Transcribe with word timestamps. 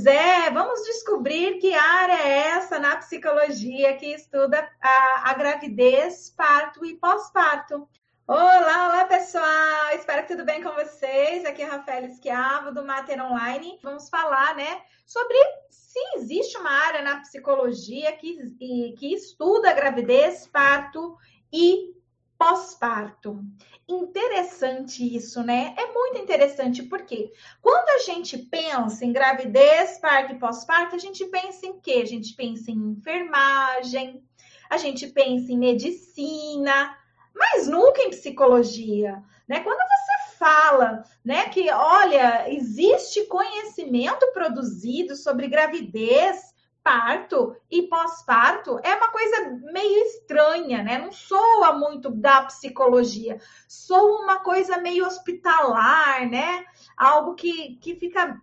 Pois 0.00 0.06
é, 0.06 0.48
vamos 0.52 0.80
descobrir 0.84 1.58
que 1.58 1.74
área 1.74 2.22
é 2.22 2.38
essa 2.50 2.78
na 2.78 2.98
psicologia 2.98 3.96
que 3.96 4.06
estuda 4.14 4.70
a, 4.80 5.30
a 5.30 5.34
gravidez, 5.34 6.30
parto 6.36 6.86
e 6.86 6.94
pós-parto. 6.94 7.88
Olá, 8.24 8.86
olá 8.86 9.04
pessoal! 9.06 9.90
Espero 9.94 10.22
que 10.22 10.36
tudo 10.36 10.44
bem 10.44 10.62
com 10.62 10.70
vocês. 10.70 11.44
Aqui 11.44 11.62
é 11.62 11.66
a 11.66 11.78
Rafael 11.78 12.04
Esquiavo 12.04 12.72
do 12.72 12.84
Mater 12.84 13.20
Online. 13.20 13.76
Vamos 13.82 14.08
falar, 14.08 14.54
né, 14.54 14.82
sobre 15.04 15.36
se 15.68 15.98
existe 16.14 16.56
uma 16.58 16.70
área 16.70 17.02
na 17.02 17.18
psicologia 17.18 18.12
que, 18.12 18.94
que 18.96 19.12
estuda 19.12 19.72
gravidez, 19.72 20.46
parto 20.46 21.16
e 21.52 21.92
pós-parto. 22.38 23.40
Interessante 23.88 25.16
isso, 25.16 25.42
né? 25.42 25.74
É 25.78 25.92
muito 25.94 26.18
interessante, 26.18 26.82
porque 26.82 27.32
quando 27.62 27.88
a 27.88 27.98
gente 28.00 28.36
pensa 28.36 29.02
em 29.02 29.12
gravidez, 29.12 29.98
parto 29.98 30.34
e 30.34 30.38
pós-parto, 30.38 30.94
a 30.94 30.98
gente 30.98 31.24
pensa 31.24 31.64
em 31.64 31.80
quê? 31.80 32.00
A 32.02 32.06
gente 32.06 32.34
pensa 32.34 32.70
em 32.70 32.76
enfermagem, 32.76 34.22
a 34.68 34.76
gente 34.76 35.06
pensa 35.06 35.50
em 35.50 35.58
medicina, 35.58 36.94
mas 37.34 37.66
nunca 37.66 38.02
em 38.02 38.10
psicologia, 38.10 39.22
né? 39.48 39.60
Quando 39.60 39.78
você 39.78 40.36
fala, 40.36 41.02
né, 41.24 41.48
que 41.48 41.70
olha, 41.70 42.52
existe 42.52 43.24
conhecimento 43.24 44.30
produzido 44.32 45.16
sobre 45.16 45.48
gravidez, 45.48 46.47
parto 46.88 47.54
e 47.70 47.82
pós-parto 47.82 48.80
é 48.82 48.94
uma 48.94 49.08
coisa 49.08 49.50
meio 49.70 50.06
estranha, 50.06 50.82
né? 50.82 50.96
Não 50.96 51.12
soa 51.12 51.74
muito 51.74 52.08
da 52.08 52.44
psicologia, 52.44 53.38
soa 53.68 54.22
uma 54.22 54.38
coisa 54.38 54.78
meio 54.78 55.06
hospitalar, 55.06 56.26
né? 56.30 56.64
Algo 56.96 57.34
que, 57.34 57.76
que 57.76 57.94
fica 57.94 58.40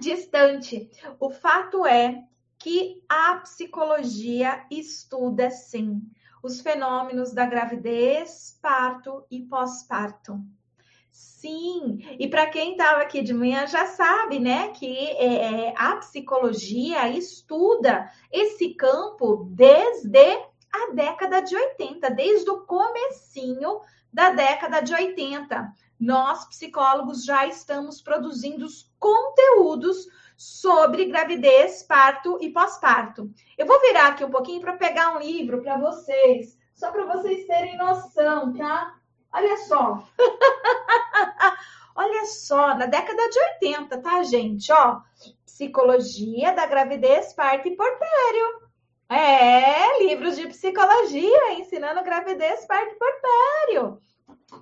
distante. 0.00 0.90
O 1.20 1.28
fato 1.28 1.84
é 1.84 2.24
que 2.58 3.04
a 3.06 3.36
psicologia 3.36 4.64
estuda 4.70 5.50
sim 5.50 6.00
os 6.42 6.62
fenômenos 6.62 7.34
da 7.34 7.44
gravidez, 7.44 8.58
parto 8.62 9.26
e 9.30 9.42
pós-parto. 9.42 10.42
Sim, 11.14 11.98
e 12.18 12.26
para 12.26 12.48
quem 12.48 12.72
estava 12.72 13.02
aqui 13.02 13.22
de 13.22 13.32
manhã 13.32 13.68
já 13.68 13.86
sabe, 13.86 14.40
né, 14.40 14.70
que 14.70 14.98
é, 15.12 15.68
é, 15.68 15.74
a 15.76 15.94
psicologia 15.98 17.08
estuda 17.08 18.10
esse 18.32 18.74
campo 18.74 19.46
desde 19.48 20.18
a 20.72 20.90
década 20.92 21.40
de 21.40 21.54
80, 21.54 22.10
desde 22.10 22.50
o 22.50 22.62
comecinho 22.62 23.80
da 24.12 24.30
década 24.30 24.80
de 24.80 24.92
80. 24.92 25.72
Nós, 26.00 26.46
psicólogos, 26.46 27.24
já 27.24 27.46
estamos 27.46 28.02
produzindo 28.02 28.64
os 28.64 28.92
conteúdos 28.98 30.08
sobre 30.36 31.04
gravidez, 31.04 31.84
parto 31.84 32.38
e 32.40 32.50
pós-parto. 32.50 33.30
Eu 33.56 33.66
vou 33.66 33.80
virar 33.82 34.08
aqui 34.08 34.24
um 34.24 34.30
pouquinho 34.30 34.60
para 34.60 34.72
pegar 34.72 35.14
um 35.14 35.20
livro 35.20 35.62
para 35.62 35.78
vocês, 35.78 36.58
só 36.74 36.90
para 36.90 37.04
vocês 37.04 37.46
terem 37.46 37.78
noção, 37.78 38.52
tá? 38.52 38.98
Olha 39.34 39.56
só. 39.56 40.06
Olha 41.96 42.24
só, 42.26 42.76
na 42.76 42.86
década 42.86 43.28
de 43.28 43.38
80, 43.62 43.98
tá, 44.00 44.22
gente? 44.22 44.72
Ó, 44.72 45.00
psicologia 45.44 46.52
da 46.52 46.66
gravidez, 46.66 47.32
parto 47.32 47.66
e 47.66 47.76
porpério. 47.76 48.62
É, 49.08 50.04
livros 50.04 50.36
de 50.36 50.46
psicologia 50.46 51.52
ensinando 51.54 52.04
gravidez, 52.04 52.64
parto 52.64 52.94
e 52.94 52.98
porpério. 52.98 54.00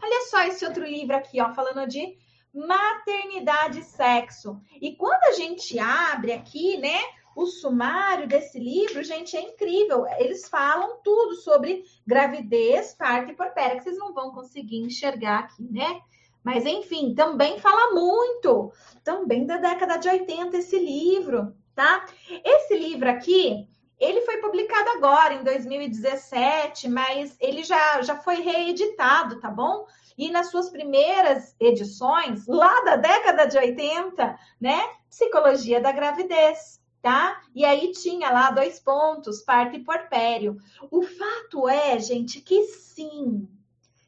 Olha 0.02 0.26
só 0.30 0.42
esse 0.44 0.64
outro 0.64 0.84
livro 0.84 1.16
aqui, 1.16 1.38
ó, 1.40 1.52
falando 1.52 1.86
de 1.86 2.16
maternidade 2.52 3.80
e 3.80 3.84
sexo. 3.84 4.58
E 4.80 4.96
quando 4.96 5.22
a 5.24 5.32
gente 5.32 5.78
abre 5.78 6.32
aqui, 6.32 6.78
né, 6.78 6.98
o 7.34 7.46
sumário 7.46 8.28
desse 8.28 8.58
livro, 8.58 9.02
gente, 9.02 9.36
é 9.36 9.40
incrível. 9.40 10.06
Eles 10.18 10.48
falam 10.48 11.00
tudo 11.02 11.34
sobre 11.36 11.84
gravidez, 12.06 12.94
parto 12.94 13.32
e 13.32 13.36
porpéria, 13.36 13.76
que 13.76 13.84
vocês 13.84 13.98
não 13.98 14.12
vão 14.12 14.32
conseguir 14.32 14.80
enxergar 14.80 15.40
aqui, 15.40 15.62
né? 15.70 16.00
Mas, 16.44 16.66
enfim, 16.66 17.14
também 17.14 17.58
fala 17.58 17.94
muito, 17.94 18.72
também 19.04 19.46
da 19.46 19.58
década 19.58 19.96
de 19.96 20.08
80, 20.08 20.56
esse 20.56 20.78
livro, 20.78 21.54
tá? 21.74 22.04
Esse 22.44 22.76
livro 22.76 23.08
aqui, 23.08 23.68
ele 23.98 24.22
foi 24.22 24.38
publicado 24.38 24.90
agora, 24.90 25.34
em 25.34 25.44
2017, 25.44 26.88
mas 26.88 27.36
ele 27.40 27.62
já, 27.62 28.02
já 28.02 28.16
foi 28.16 28.40
reeditado, 28.40 29.40
tá 29.40 29.48
bom? 29.48 29.86
E 30.18 30.30
nas 30.30 30.50
suas 30.50 30.68
primeiras 30.68 31.54
edições, 31.60 32.46
lá 32.48 32.80
da 32.82 32.96
década 32.96 33.46
de 33.46 33.56
80, 33.56 34.36
né? 34.60 34.82
Psicologia 35.08 35.80
da 35.80 35.92
gravidez 35.92 36.81
tá? 37.02 37.42
E 37.52 37.64
aí 37.64 37.90
tinha 37.90 38.30
lá 38.30 38.52
dois 38.52 38.78
pontos, 38.78 39.42
parto 39.42 39.76
e 39.76 39.84
porpério. 39.84 40.56
O 40.90 41.02
fato 41.02 41.68
é, 41.68 41.98
gente, 41.98 42.40
que 42.40 42.62
sim, 42.66 43.48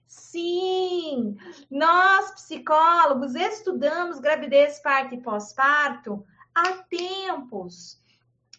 sim, 0.07 1.37
nós 1.69 2.31
psicólogos 2.31 3.35
estudamos 3.35 4.21
gravidez, 4.21 4.79
parto 4.79 5.15
e 5.15 5.21
pós-parto 5.21 6.25
há 6.55 6.73
tempos. 6.89 8.01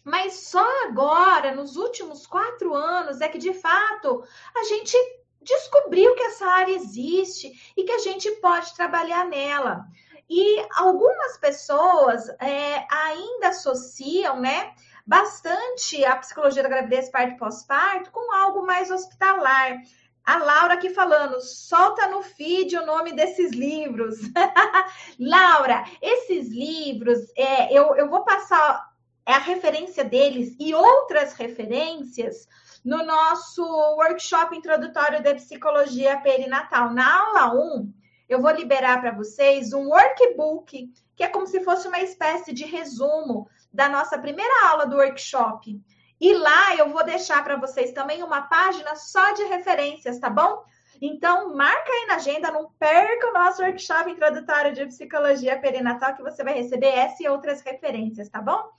Mas 0.04 0.34
só 0.34 0.64
agora, 0.86 1.54
nos 1.54 1.76
últimos 1.76 2.26
quatro 2.26 2.74
anos, 2.74 3.20
é 3.20 3.28
que 3.28 3.38
de 3.38 3.54
fato 3.54 4.22
a 4.54 4.62
gente 4.64 4.96
descobriu 5.40 6.14
que 6.14 6.22
essa 6.22 6.46
área 6.46 6.74
existe 6.74 7.72
e 7.76 7.84
que 7.84 7.92
a 7.92 7.98
gente 7.98 8.30
pode 8.36 8.74
trabalhar 8.74 9.24
nela. 9.26 9.86
E 10.28 10.66
algumas 10.74 11.36
pessoas 11.38 12.28
é, 12.40 12.86
ainda 12.90 13.48
associam, 13.48 14.40
né? 14.40 14.72
Bastante 15.06 16.04
a 16.04 16.16
psicologia 16.16 16.62
da 16.62 16.68
gravidez, 16.68 17.08
parto 17.08 17.34
e 17.34 17.38
pós-parto 17.38 18.10
com 18.10 18.34
algo 18.34 18.66
mais 18.66 18.90
hospitalar. 18.90 19.76
A 20.24 20.38
Laura 20.38 20.74
aqui 20.74 20.90
falando, 20.90 21.40
solta 21.40 22.08
no 22.08 22.20
feed 22.20 22.76
o 22.76 22.84
nome 22.84 23.12
desses 23.12 23.52
livros. 23.52 24.16
Laura, 25.20 25.84
esses 26.02 26.48
livros, 26.48 27.20
é, 27.36 27.72
eu, 27.72 27.94
eu 27.94 28.10
vou 28.10 28.24
passar 28.24 28.90
a 29.24 29.38
referência 29.38 30.04
deles 30.04 30.56
e 30.58 30.74
outras 30.74 31.34
referências 31.34 32.48
no 32.84 33.04
nosso 33.04 33.62
workshop 33.96 34.56
introdutório 34.56 35.22
de 35.22 35.34
psicologia 35.34 36.18
perinatal. 36.18 36.92
Na 36.92 37.20
aula 37.20 37.54
1, 37.54 37.92
eu 38.28 38.40
vou 38.40 38.50
liberar 38.50 39.00
para 39.00 39.12
vocês 39.12 39.72
um 39.72 39.88
workbook, 39.88 40.92
que 41.14 41.22
é 41.22 41.28
como 41.28 41.46
se 41.46 41.60
fosse 41.60 41.86
uma 41.86 42.00
espécie 42.00 42.52
de 42.52 42.64
resumo 42.64 43.48
da 43.72 43.88
nossa 43.88 44.18
primeira 44.18 44.68
aula 44.68 44.86
do 44.86 44.96
workshop. 44.96 45.80
E 46.20 46.34
lá 46.34 46.74
eu 46.76 46.90
vou 46.90 47.04
deixar 47.04 47.44
para 47.44 47.56
vocês 47.56 47.92
também 47.92 48.22
uma 48.22 48.42
página 48.42 48.96
só 48.96 49.32
de 49.32 49.44
referências, 49.44 50.18
tá 50.18 50.30
bom? 50.30 50.64
Então, 51.00 51.54
marca 51.54 51.90
aí 51.92 52.06
na 52.06 52.14
agenda, 52.14 52.50
não 52.50 52.70
perca 52.78 53.28
o 53.28 53.32
nosso 53.32 53.62
workshop 53.62 54.10
introdutório 54.10 54.72
de 54.72 54.86
psicologia 54.86 55.58
perinatal, 55.58 56.14
que 56.14 56.22
você 56.22 56.42
vai 56.42 56.54
receber 56.54 56.86
essa 56.86 57.22
e 57.22 57.28
outras 57.28 57.60
referências, 57.60 58.30
tá 58.30 58.40
bom? 58.40 58.70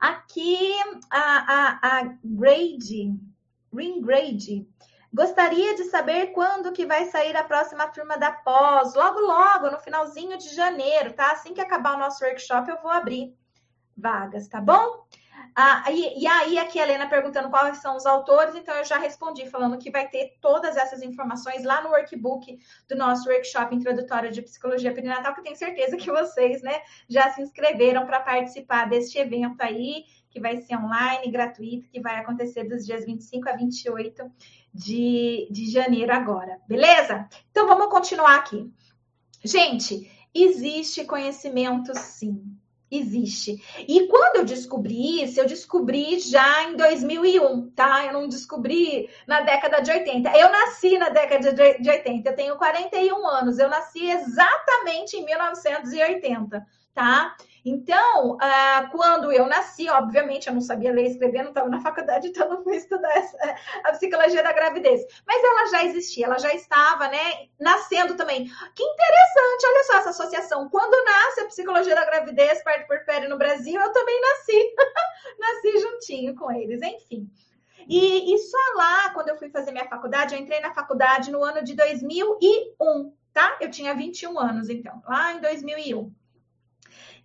Aqui, 0.00 0.72
a, 1.08 1.20
a, 1.20 1.98
a 2.00 2.14
Grade, 2.24 3.14
Ring 3.72 4.00
Grade, 4.00 4.66
Gostaria 5.14 5.76
de 5.76 5.84
saber 5.84 6.32
quando 6.32 6.72
que 6.72 6.84
vai 6.84 7.04
sair 7.04 7.36
a 7.36 7.44
próxima 7.44 7.86
turma 7.86 8.18
da 8.18 8.32
pós. 8.32 8.94
Logo, 8.96 9.20
logo, 9.20 9.70
no 9.70 9.78
finalzinho 9.78 10.36
de 10.36 10.52
janeiro, 10.52 11.12
tá? 11.12 11.30
Assim 11.30 11.54
que 11.54 11.60
acabar 11.60 11.94
o 11.94 11.98
nosso 12.00 12.24
workshop, 12.24 12.68
eu 12.68 12.82
vou 12.82 12.90
abrir 12.90 13.32
vagas, 13.96 14.48
tá 14.48 14.60
bom? 14.60 15.06
Ah, 15.54 15.84
e, 15.92 16.20
e, 16.20 16.26
aí, 16.26 16.58
aqui 16.58 16.80
a 16.80 16.82
Helena 16.82 17.08
perguntando 17.08 17.48
quais 17.48 17.78
são 17.78 17.96
os 17.96 18.04
autores, 18.06 18.56
então 18.56 18.74
eu 18.74 18.84
já 18.84 18.98
respondi, 18.98 19.48
falando 19.48 19.78
que 19.78 19.88
vai 19.88 20.08
ter 20.08 20.36
todas 20.40 20.76
essas 20.76 21.00
informações 21.00 21.62
lá 21.62 21.80
no 21.80 21.90
workbook 21.90 22.58
do 22.88 22.96
nosso 22.96 23.28
workshop 23.28 23.72
introdutório 23.72 24.32
de 24.32 24.42
psicologia 24.42 24.92
perinatal, 24.92 25.32
que 25.32 25.42
tenho 25.42 25.54
certeza 25.54 25.96
que 25.96 26.10
vocês, 26.10 26.60
né, 26.60 26.82
já 27.08 27.30
se 27.30 27.40
inscreveram 27.40 28.04
para 28.04 28.18
participar 28.18 28.88
deste 28.88 29.16
evento 29.16 29.60
aí, 29.60 30.06
que 30.34 30.40
vai 30.40 30.56
ser 30.56 30.76
online, 30.76 31.30
gratuito, 31.30 31.88
que 31.88 32.00
vai 32.00 32.16
acontecer 32.16 32.64
dos 32.64 32.84
dias 32.84 33.06
25 33.06 33.48
a 33.48 33.52
28 33.52 34.30
de, 34.74 35.46
de 35.48 35.70
janeiro 35.70 36.12
agora, 36.12 36.58
beleza? 36.66 37.28
Então 37.52 37.68
vamos 37.68 37.86
continuar 37.86 38.34
aqui. 38.34 38.68
Gente, 39.44 40.10
existe 40.34 41.04
conhecimento 41.04 41.92
sim. 41.94 42.42
Existe. 42.90 43.60
E 43.88 44.06
quando 44.08 44.36
eu 44.36 44.44
descobri 44.44 45.22
isso, 45.22 45.40
eu 45.40 45.46
descobri 45.46 46.18
já 46.20 46.64
em 46.64 46.76
2001, 46.76 47.70
tá? 47.70 48.06
Eu 48.06 48.12
não 48.12 48.28
descobri 48.28 49.08
na 49.26 49.40
década 49.40 49.80
de 49.80 49.90
80. 49.90 50.36
Eu 50.36 50.50
nasci 50.50 50.98
na 50.98 51.08
década 51.08 51.52
de 51.52 51.90
80, 51.90 52.28
eu 52.28 52.36
tenho 52.36 52.56
41 52.56 53.26
anos, 53.26 53.58
eu 53.58 53.68
nasci 53.68 54.08
exatamente 54.08 55.16
em 55.16 55.24
1980, 55.24 56.64
tá? 56.92 57.34
Então, 57.64 58.36
ah, 58.42 58.88
quando 58.92 59.32
eu 59.32 59.46
nasci, 59.46 59.88
obviamente, 59.88 60.48
eu 60.48 60.54
não 60.54 60.60
sabia 60.60 60.92
ler 60.92 61.04
e 61.04 61.10
escrever, 61.12 61.42
não 61.42 61.48
estava 61.48 61.68
na 61.68 61.80
faculdade, 61.80 62.28
então 62.28 62.48
não 62.48 62.62
fui 62.62 62.76
estudar 62.76 63.10
essa, 63.16 63.38
a 63.84 63.92
psicologia 63.92 64.42
da 64.42 64.52
gravidez. 64.52 65.02
Mas 65.26 65.42
ela 65.42 65.66
já 65.66 65.84
existia, 65.84 66.26
ela 66.26 66.38
já 66.38 66.52
estava, 66.52 67.08
né, 67.08 67.48
nascendo 67.58 68.16
também. 68.16 68.44
Que 68.74 68.82
interessante, 68.82 69.66
olha 69.66 69.84
só 69.84 69.98
essa 69.98 70.10
associação. 70.10 70.68
Quando 70.68 71.04
nasce 71.04 71.40
a 71.40 71.46
psicologia 71.46 71.94
da 71.94 72.04
gravidez, 72.04 72.62
parte 72.62 72.86
por 72.86 73.02
pé 73.06 73.26
no 73.26 73.38
Brasil, 73.38 73.80
eu 73.80 73.92
também 73.92 74.20
nasci. 74.20 74.74
nasci 75.38 75.78
juntinho 75.80 76.34
com 76.34 76.52
eles, 76.52 76.82
enfim. 76.82 77.30
E, 77.88 78.34
e 78.34 78.38
só 78.38 78.58
lá, 78.76 79.10
quando 79.10 79.30
eu 79.30 79.36
fui 79.36 79.48
fazer 79.48 79.72
minha 79.72 79.88
faculdade, 79.88 80.34
eu 80.34 80.40
entrei 80.40 80.60
na 80.60 80.72
faculdade 80.72 81.30
no 81.30 81.42
ano 81.42 81.62
de 81.62 81.74
2001, 81.74 83.12
tá? 83.32 83.56
Eu 83.60 83.70
tinha 83.70 83.94
21 83.94 84.38
anos, 84.38 84.68
então, 84.68 85.02
lá 85.06 85.32
em 85.32 85.40
2001. 85.40 86.12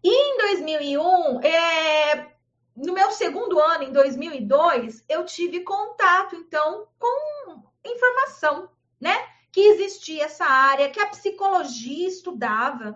E 0.04 0.10
em 0.10 0.38
2001, 0.38 1.42
é, 1.42 2.34
no 2.75 2.94
meu 2.94 3.12
segundo 3.12 3.60
ano, 3.60 3.84
em 3.84 3.92
2002, 3.92 5.04
eu 5.10 5.25
tive 5.25 5.62
contato, 5.62 6.36
então, 6.36 6.88
com 6.98 7.63
informação, 7.86 8.69
né? 9.00 9.16
Que 9.51 9.62
existia 9.62 10.25
essa 10.25 10.46
área, 10.46 10.90
que 10.90 11.00
a 11.00 11.07
psicologia 11.07 12.07
estudava 12.07 12.96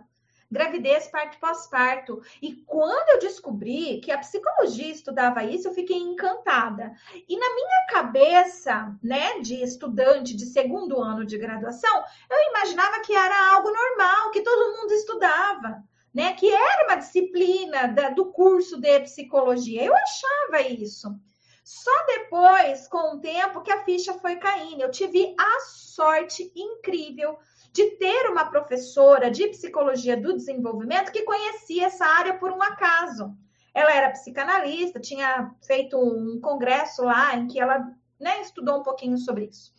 gravidez, 0.53 1.07
parto 1.07 1.39
pós-parto. 1.39 2.21
E 2.39 2.53
quando 2.67 3.09
eu 3.09 3.19
descobri 3.19 3.99
que 3.99 4.11
a 4.11 4.19
psicologia 4.19 4.91
estudava 4.91 5.43
isso, 5.43 5.67
eu 5.67 5.73
fiquei 5.73 5.97
encantada. 5.97 6.93
E 7.27 7.35
na 7.35 7.55
minha 7.55 7.87
cabeça, 7.89 8.95
né, 9.01 9.39
de 9.39 9.63
estudante 9.63 10.35
de 10.35 10.45
segundo 10.45 11.01
ano 11.01 11.25
de 11.25 11.39
graduação, 11.39 12.03
eu 12.29 12.37
imaginava 12.51 12.99
que 13.01 13.13
era 13.13 13.55
algo 13.55 13.71
normal, 13.71 14.29
que 14.29 14.43
todo 14.43 14.77
mundo 14.77 14.91
estudava 14.93 15.83
né? 16.13 16.33
Que 16.33 16.49
era 16.53 16.85
uma 16.85 16.95
disciplina 16.95 17.87
da, 17.87 18.09
do 18.09 18.25
curso 18.31 18.79
de 18.79 18.99
psicologia. 19.01 19.83
Eu 19.83 19.93
achava 19.95 20.61
isso. 20.61 21.09
Só 21.63 22.05
depois, 22.07 22.87
com 22.87 23.15
o 23.15 23.19
tempo, 23.19 23.61
que 23.61 23.71
a 23.71 23.83
ficha 23.83 24.13
foi 24.13 24.35
caindo. 24.35 24.81
Eu 24.81 24.91
tive 24.91 25.33
a 25.39 25.59
sorte 25.61 26.51
incrível 26.55 27.37
de 27.71 27.91
ter 27.91 28.29
uma 28.29 28.45
professora 28.45 29.31
de 29.31 29.47
psicologia 29.47 30.15
do 30.15 30.33
desenvolvimento 30.33 31.11
que 31.11 31.23
conhecia 31.23 31.87
essa 31.87 32.05
área 32.05 32.37
por 32.37 32.51
um 32.51 32.61
acaso. 32.61 33.35
Ela 33.73 33.91
era 33.91 34.11
psicanalista, 34.11 34.99
tinha 34.99 35.51
feito 35.65 35.97
um 35.97 36.39
congresso 36.39 37.03
lá 37.03 37.35
em 37.35 37.47
que 37.47 37.59
ela 37.59 37.79
né, 38.19 38.41
estudou 38.41 38.79
um 38.79 38.83
pouquinho 38.83 39.17
sobre 39.17 39.45
isso. 39.45 39.73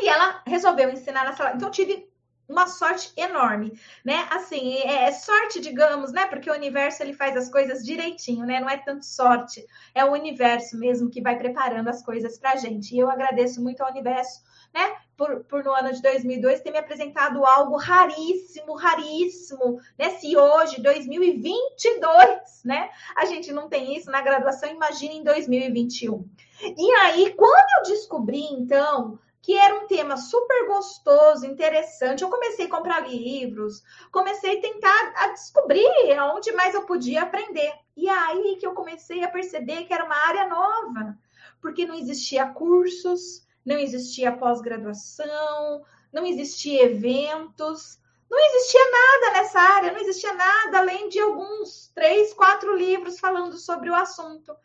E 0.00 0.08
ela 0.08 0.42
resolveu 0.46 0.90
ensinar 0.90 1.24
na 1.24 1.32
sala. 1.32 1.54
Então, 1.56 1.68
eu 1.68 1.72
tive 1.72 2.08
uma 2.48 2.66
sorte 2.66 3.12
enorme, 3.16 3.78
né? 4.04 4.26
Assim, 4.30 4.76
é, 4.76 5.04
é 5.04 5.12
sorte, 5.12 5.60
digamos, 5.60 6.12
né? 6.12 6.26
Porque 6.26 6.50
o 6.50 6.54
universo 6.54 7.02
ele 7.02 7.12
faz 7.12 7.36
as 7.36 7.50
coisas 7.50 7.84
direitinho, 7.84 8.46
né? 8.46 8.60
Não 8.60 8.70
é 8.70 8.76
tanto 8.76 9.04
sorte, 9.04 9.64
é 9.94 10.04
o 10.04 10.12
universo 10.12 10.78
mesmo 10.78 11.10
que 11.10 11.20
vai 11.20 11.36
preparando 11.36 11.88
as 11.88 12.04
coisas 12.04 12.38
para 12.38 12.56
gente. 12.56 12.94
E 12.94 12.98
eu 12.98 13.10
agradeço 13.10 13.62
muito 13.62 13.80
ao 13.82 13.90
universo, 13.90 14.42
né? 14.72 14.96
Por, 15.16 15.44
por 15.44 15.64
no 15.64 15.72
ano 15.72 15.92
de 15.92 16.02
2002 16.02 16.60
ter 16.60 16.70
me 16.70 16.78
apresentado 16.78 17.44
algo 17.44 17.76
raríssimo, 17.76 18.76
raríssimo, 18.76 19.80
né? 19.98 20.10
Se 20.10 20.36
hoje, 20.36 20.80
2022, 20.80 22.62
né? 22.64 22.90
A 23.16 23.24
gente 23.24 23.52
não 23.52 23.68
tem 23.68 23.96
isso 23.96 24.10
na 24.10 24.22
graduação, 24.22 24.68
imagina 24.70 25.14
em 25.14 25.24
2021. 25.24 26.28
E 26.62 26.90
aí, 26.92 27.34
quando 27.34 27.66
eu 27.78 27.92
descobri, 27.92 28.44
então, 28.52 29.18
que 29.46 29.56
era 29.56 29.76
um 29.76 29.86
tema 29.86 30.16
super 30.16 30.66
gostoso, 30.66 31.46
interessante. 31.46 32.24
Eu 32.24 32.28
comecei 32.28 32.66
a 32.66 32.68
comprar 32.68 33.08
livros, 33.08 33.80
comecei 34.10 34.58
a 34.58 34.60
tentar 34.60 35.12
a 35.14 35.28
descobrir 35.28 35.88
onde 36.34 36.50
mais 36.50 36.74
eu 36.74 36.82
podia 36.82 37.22
aprender. 37.22 37.72
E 37.96 38.08
aí 38.08 38.56
que 38.58 38.66
eu 38.66 38.74
comecei 38.74 39.22
a 39.22 39.28
perceber 39.28 39.84
que 39.84 39.94
era 39.94 40.04
uma 40.04 40.16
área 40.16 40.48
nova, 40.48 41.16
porque 41.62 41.86
não 41.86 41.94
existia 41.94 42.44
cursos, 42.48 43.46
não 43.64 43.78
existia 43.78 44.32
pós-graduação, 44.32 45.84
não 46.12 46.26
existia 46.26 46.82
eventos, 46.82 48.00
não 48.28 48.40
existia 48.46 48.90
nada 48.90 49.38
nessa 49.38 49.60
área, 49.60 49.92
não 49.92 50.00
existia 50.00 50.34
nada 50.34 50.78
além 50.78 51.08
de 51.08 51.20
alguns 51.20 51.92
três, 51.94 52.34
quatro 52.34 52.76
livros 52.76 53.20
falando 53.20 53.56
sobre 53.58 53.90
o 53.90 53.94
assunto. 53.94 54.56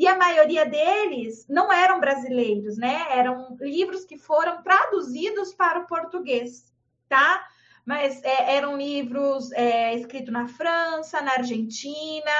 E 0.00 0.08
a 0.08 0.16
maioria 0.16 0.64
deles 0.64 1.46
não 1.46 1.70
eram 1.70 2.00
brasileiros, 2.00 2.78
né? 2.78 3.04
Eram 3.10 3.54
livros 3.60 4.02
que 4.06 4.16
foram 4.16 4.62
traduzidos 4.62 5.52
para 5.52 5.80
o 5.80 5.86
português, 5.86 6.72
tá? 7.06 7.46
Mas 7.84 8.24
é, 8.24 8.56
eram 8.56 8.78
livros 8.78 9.52
é, 9.52 9.94
escritos 9.94 10.32
na 10.32 10.48
França, 10.48 11.20
na 11.20 11.32
Argentina, 11.32 12.32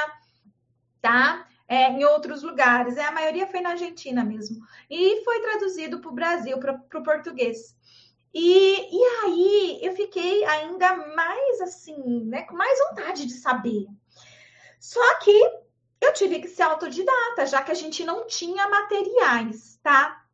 tá? 1.02 1.46
É, 1.68 1.90
em 1.90 2.02
outros 2.02 2.42
lugares. 2.42 2.96
É, 2.96 3.04
a 3.04 3.12
maioria 3.12 3.46
foi 3.46 3.60
na 3.60 3.72
Argentina 3.72 4.24
mesmo. 4.24 4.56
E 4.88 5.22
foi 5.22 5.40
traduzido 5.42 6.00
para 6.00 6.10
o 6.10 6.14
Brasil, 6.14 6.58
para 6.58 6.80
o 6.94 7.02
português. 7.02 7.76
E, 8.32 8.88
e 8.90 9.04
aí 9.22 9.80
eu 9.82 9.94
fiquei 9.94 10.44
ainda 10.46 10.96
mais 11.14 11.60
assim, 11.60 12.24
né? 12.24 12.40
Com 12.40 12.56
mais 12.56 12.78
vontade 12.88 13.26
de 13.26 13.34
saber. 13.34 13.86
Só 14.78 15.18
que 15.18 15.59
eu 16.00 16.12
tive 16.12 16.40
que 16.40 16.48
ser 16.48 16.62
autodidata, 16.62 17.46
já 17.46 17.62
que 17.62 17.70
a 17.70 17.74
gente 17.74 18.04
não 18.04 18.26
tinha 18.26 18.68
materiais, 18.68 19.78
tá? 19.82 20.24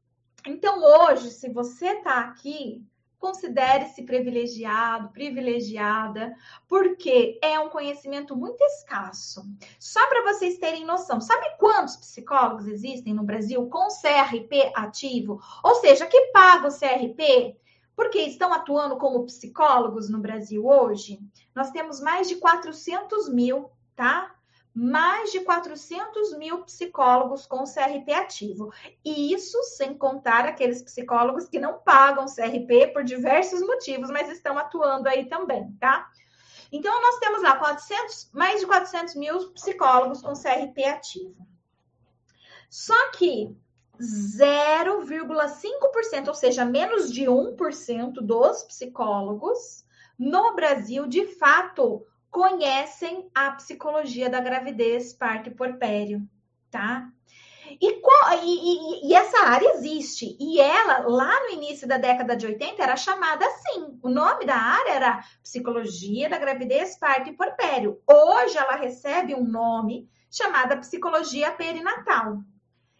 Então, 0.46 0.80
hoje, 0.82 1.30
se 1.30 1.48
você 1.50 1.88
está 1.88 2.20
aqui, 2.20 2.86
considere-se 3.18 4.04
privilegiado, 4.04 5.08
privilegiada, 5.08 6.34
porque 6.68 7.38
é 7.42 7.58
um 7.58 7.68
conhecimento 7.68 8.36
muito 8.36 8.62
escasso. 8.62 9.42
Só 9.80 10.06
para 10.06 10.32
vocês 10.32 10.58
terem 10.58 10.84
noção, 10.84 11.20
sabe 11.20 11.56
quantos 11.58 11.96
psicólogos 11.96 12.68
existem 12.68 13.12
no 13.12 13.24
Brasil 13.24 13.66
com 13.68 13.88
CRP 13.88 14.70
ativo? 14.74 15.40
Ou 15.64 15.74
seja, 15.76 16.06
que 16.06 16.26
pagam 16.26 16.70
CRP? 16.70 17.56
Porque 17.96 18.18
estão 18.20 18.52
atuando 18.52 18.96
como 18.98 19.24
psicólogos 19.24 20.08
no 20.08 20.18
Brasil 20.20 20.64
hoje? 20.64 21.18
Nós 21.54 21.70
temos 21.70 22.00
mais 22.00 22.28
de 22.28 22.36
400 22.36 23.28
mil, 23.30 23.70
tá? 23.96 24.35
Mais 24.76 25.32
de 25.32 25.40
400 25.40 26.36
mil 26.36 26.62
psicólogos 26.64 27.46
com 27.46 27.64
CRP 27.64 28.12
ativo. 28.12 28.70
E 29.02 29.32
isso 29.32 29.62
sem 29.62 29.96
contar 29.96 30.44
aqueles 30.44 30.82
psicólogos 30.82 31.48
que 31.48 31.58
não 31.58 31.78
pagam 31.78 32.26
CRP 32.26 32.88
por 32.88 33.02
diversos 33.02 33.62
motivos, 33.62 34.10
mas 34.10 34.28
estão 34.28 34.58
atuando 34.58 35.08
aí 35.08 35.30
também, 35.30 35.72
tá? 35.80 36.10
Então, 36.70 36.92
nós 37.00 37.18
temos 37.18 37.42
lá 37.42 37.56
400, 37.56 38.28
mais 38.34 38.60
de 38.60 38.66
400 38.66 39.14
mil 39.14 39.50
psicólogos 39.52 40.20
com 40.20 40.34
CRP 40.34 40.84
ativo. 40.84 41.48
Só 42.68 43.12
que 43.12 43.56
0,5%, 43.98 46.28
ou 46.28 46.34
seja, 46.34 46.66
menos 46.66 47.10
de 47.10 47.24
1% 47.24 48.12
dos 48.20 48.62
psicólogos 48.64 49.86
no 50.18 50.54
Brasil, 50.54 51.06
de 51.06 51.24
fato, 51.36 52.04
conhecem 52.36 53.30
a 53.34 53.52
psicologia 53.52 54.28
da 54.28 54.40
gravidez, 54.40 55.14
parto 55.14 55.48
e 55.48 55.54
porpério, 55.54 56.20
tá? 56.70 57.08
E, 57.80 57.88
e, 57.88 59.08
e, 59.08 59.14
essa 59.14 59.46
área 59.46 59.70
existe. 59.70 60.36
E 60.38 60.60
ela, 60.60 60.98
lá 61.08 61.40
no 61.44 61.54
início 61.54 61.88
da 61.88 61.96
década 61.96 62.36
de 62.36 62.46
80, 62.46 62.82
era 62.82 62.94
chamada 62.94 63.46
assim. 63.46 63.98
O 64.02 64.10
nome 64.10 64.44
da 64.44 64.54
área 64.54 64.90
era 64.90 65.24
Psicologia 65.42 66.28
da 66.28 66.36
Gravidez, 66.36 66.98
Parto 66.98 67.30
e 67.30 67.32
Porpério. 67.32 68.02
Hoje 68.06 68.58
ela 68.58 68.76
recebe 68.76 69.34
um 69.34 69.42
nome 69.42 70.06
chamada 70.30 70.76
Psicologia 70.76 71.52
Perinatal. 71.52 72.42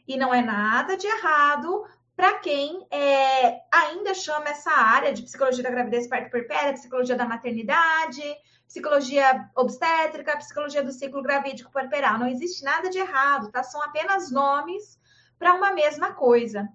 E 0.09 0.17
não 0.17 0.33
é 0.33 0.41
nada 0.41 0.97
de 0.97 1.07
errado 1.07 1.85
para 2.17 2.39
quem 2.39 2.87
é, 2.91 3.61
ainda 3.71 4.15
chama 4.15 4.49
essa 4.49 4.71
área 4.71 5.13
de 5.13 5.21
Psicologia 5.21 5.63
da 5.63 5.71
Gravidez, 5.71 6.09
Parto 6.09 6.29
e 6.29 6.31
Porpério, 6.31 6.73
Psicologia 6.73 7.15
da 7.15 7.29
Maternidade, 7.29 8.23
psicologia 8.67 9.49
obstétrica, 9.55 10.37
psicologia 10.37 10.83
do 10.83 10.93
ciclo 10.93 11.23
gravídico 11.23 11.71
puerperal. 11.71 12.19
Não 12.19 12.29
existe 12.29 12.65
nada 12.65 12.91
de 12.91 12.99
errado, 12.99 13.51
tá? 13.51 13.63
São 13.63 13.83
apenas 13.83 14.31
nomes 14.31 14.99
para 15.39 15.55
uma 15.55 15.73
mesma 15.73 16.13
coisa. 16.13 16.69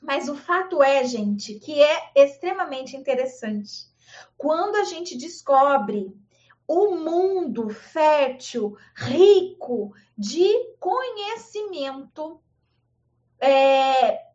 Mas 0.00 0.28
o 0.28 0.36
fato 0.36 0.82
é, 0.82 1.04
gente, 1.04 1.54
que 1.54 1.82
é 1.82 2.12
extremamente 2.14 2.96
interessante. 2.96 3.88
Quando 4.36 4.76
a 4.76 4.84
gente 4.84 5.16
descobre 5.16 6.14
o 6.66 6.96
mundo 6.96 7.68
fértil, 7.70 8.76
rico 8.94 9.94
de 10.16 10.52
conhecimento 10.78 12.40
é, 13.40 14.26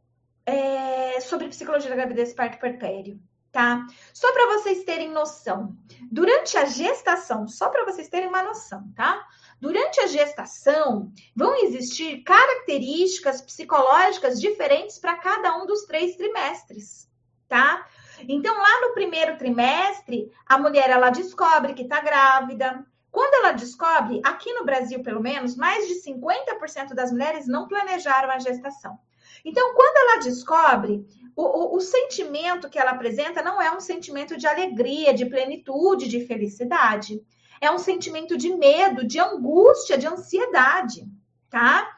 é, 0.45 1.19
sobre 1.21 1.47
psicologia 1.47 1.89
da 1.89 1.95
gravidez 1.95 2.33
parto 2.33 2.59
puerpério 2.59 3.19
tá? 3.51 3.85
Só 4.13 4.31
para 4.31 4.57
vocês 4.57 4.83
terem 4.83 5.11
noção. 5.11 5.75
Durante 6.11 6.57
a 6.57 6.65
gestação, 6.65 7.47
só 7.47 7.69
para 7.69 7.85
vocês 7.85 8.07
terem 8.07 8.29
uma 8.29 8.43
noção, 8.43 8.91
tá? 8.95 9.27
Durante 9.59 9.99
a 9.99 10.07
gestação, 10.07 11.11
vão 11.35 11.55
existir 11.63 12.23
características 12.23 13.41
psicológicas 13.41 14.39
diferentes 14.39 14.97
para 14.97 15.17
cada 15.17 15.55
um 15.57 15.65
dos 15.65 15.83
três 15.83 16.15
trimestres, 16.15 17.09
tá? 17.47 17.85
Então, 18.27 18.55
lá 18.55 18.81
no 18.81 18.93
primeiro 18.93 19.37
trimestre, 19.37 20.31
a 20.45 20.57
mulher 20.57 20.89
ela 20.89 21.09
descobre 21.09 21.73
que 21.73 21.83
está 21.83 22.01
grávida, 22.01 22.85
Quando 23.11 23.33
ela 23.33 23.51
descobre, 23.51 24.21
aqui 24.23 24.53
no 24.53 24.63
Brasil 24.63 25.03
pelo 25.03 25.21
menos, 25.21 25.57
mais 25.57 25.85
de 25.85 25.95
50% 25.95 26.93
das 26.93 27.11
mulheres 27.11 27.45
não 27.45 27.67
planejaram 27.67 28.31
a 28.31 28.39
gestação. 28.39 28.97
Então, 29.43 29.73
quando 29.73 29.97
ela 29.97 30.23
descobre, 30.23 31.05
o, 31.35 31.43
o, 31.43 31.75
o, 31.77 31.81
sentimento 31.81 32.69
que 32.69 32.77
ela 32.77 32.91
apresenta 32.91 33.41
não 33.41 33.61
é 33.61 33.75
um 33.75 33.79
sentimento 33.79 34.37
de 34.37 34.47
alegria, 34.47 35.13
de 35.13 35.25
plenitude, 35.25 36.07
de 36.07 36.25
felicidade. 36.25 37.21
É 37.59 37.71
um 37.71 37.79
sentimento 37.79 38.37
de 38.37 38.53
medo, 38.53 39.05
de 39.05 39.19
angústia, 39.19 39.97
de 39.97 40.07
ansiedade, 40.07 41.07
tá? 41.49 41.95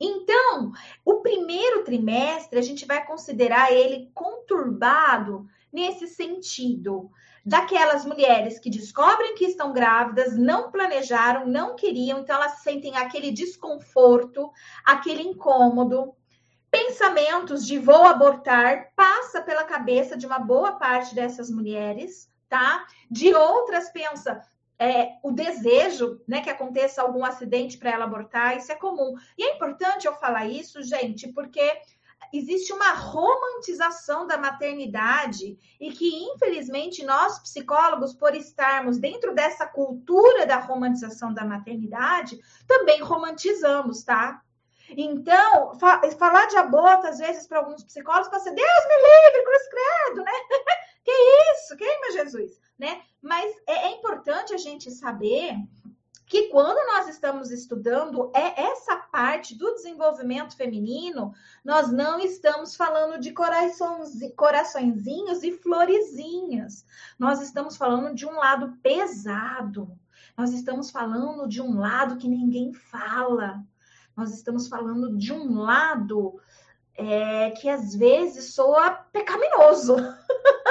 Então, 0.00 0.72
o 1.04 1.20
primeiro 1.20 1.84
trimestre 1.84 2.58
a 2.58 2.62
gente 2.62 2.84
vai 2.84 3.06
considerar 3.06 3.72
ele 3.72 4.10
conturbado 4.12 5.46
nesse 5.72 6.08
sentido. 6.08 7.10
Daquelas 7.44 8.04
mulheres 8.04 8.58
que 8.58 8.70
descobrem 8.70 9.34
que 9.34 9.44
estão 9.44 9.72
grávidas, 9.72 10.36
não 10.36 10.70
planejaram, 10.70 11.46
não 11.46 11.74
queriam, 11.74 12.20
então 12.20 12.36
elas 12.36 12.62
sentem 12.62 12.96
aquele 12.96 13.32
desconforto, 13.32 14.50
aquele 14.84 15.22
incômodo, 15.22 16.14
pensamentos 16.72 17.66
de 17.66 17.78
vou 17.78 18.06
abortar 18.06 18.92
passa 18.96 19.42
pela 19.42 19.62
cabeça 19.62 20.16
de 20.16 20.26
uma 20.26 20.38
boa 20.38 20.72
parte 20.72 21.14
dessas 21.14 21.50
mulheres, 21.50 22.32
tá? 22.48 22.86
De 23.10 23.34
outras 23.34 23.90
pensa 23.90 24.42
é, 24.78 25.12
o 25.22 25.30
desejo, 25.30 26.20
né, 26.26 26.40
que 26.40 26.48
aconteça 26.48 27.02
algum 27.02 27.24
acidente 27.24 27.76
para 27.76 27.90
ela 27.90 28.04
abortar, 28.04 28.56
isso 28.56 28.72
é 28.72 28.74
comum. 28.74 29.14
E 29.36 29.44
é 29.44 29.54
importante 29.54 30.06
eu 30.06 30.14
falar 30.14 30.46
isso, 30.46 30.82
gente, 30.82 31.28
porque 31.28 31.60
existe 32.32 32.72
uma 32.72 32.92
romantização 32.94 34.26
da 34.26 34.38
maternidade 34.38 35.58
e 35.78 35.92
que, 35.92 36.08
infelizmente, 36.24 37.04
nós 37.04 37.38
psicólogos, 37.38 38.14
por 38.14 38.34
estarmos 38.34 38.96
dentro 38.96 39.34
dessa 39.34 39.66
cultura 39.66 40.46
da 40.46 40.56
romantização 40.56 41.34
da 41.34 41.44
maternidade, 41.44 42.40
também 42.66 43.02
romantizamos, 43.02 44.02
tá? 44.02 44.42
Então, 44.96 45.78
fa 45.78 46.00
falar 46.18 46.46
de 46.46 46.56
aborto, 46.56 47.06
às 47.06 47.18
vezes, 47.18 47.46
para 47.46 47.58
alguns 47.58 47.84
psicólogos, 47.84 48.28
pode 48.28 48.42
ser, 48.42 48.54
Deus 48.54 48.86
me 48.88 48.96
livre, 48.96 49.44
cruz 49.44 49.68
credo, 49.68 50.24
né? 50.24 50.32
que 51.04 51.10
isso? 51.10 51.76
Queima 51.76 52.12
Jesus, 52.12 52.58
né? 52.78 53.02
Mas 53.20 53.54
é, 53.66 53.88
é 53.88 53.90
importante 53.96 54.54
a 54.54 54.58
gente 54.58 54.90
saber 54.90 55.56
que 56.26 56.48
quando 56.48 56.78
nós 56.86 57.08
estamos 57.08 57.50
estudando 57.50 58.30
é 58.34 58.62
essa 58.62 58.96
parte 58.96 59.54
do 59.54 59.74
desenvolvimento 59.74 60.56
feminino, 60.56 61.34
nós 61.62 61.92
não 61.92 62.18
estamos 62.18 62.74
falando 62.74 63.20
de 63.20 63.32
coraçõezinhos 63.32 65.42
e 65.42 65.52
florezinhas. 65.52 66.86
Nós 67.18 67.42
estamos 67.42 67.76
falando 67.76 68.14
de 68.14 68.24
um 68.26 68.32
lado 68.32 68.78
pesado. 68.82 69.94
Nós 70.34 70.54
estamos 70.54 70.90
falando 70.90 71.46
de 71.46 71.60
um 71.60 71.78
lado 71.78 72.16
que 72.16 72.28
ninguém 72.28 72.72
fala 72.72 73.62
nós 74.16 74.34
estamos 74.34 74.68
falando 74.68 75.16
de 75.16 75.32
um 75.32 75.60
lado 75.60 76.40
é, 76.94 77.50
que 77.50 77.68
às 77.68 77.94
vezes 77.94 78.54
soa 78.54 78.90
pecaminoso, 78.90 79.96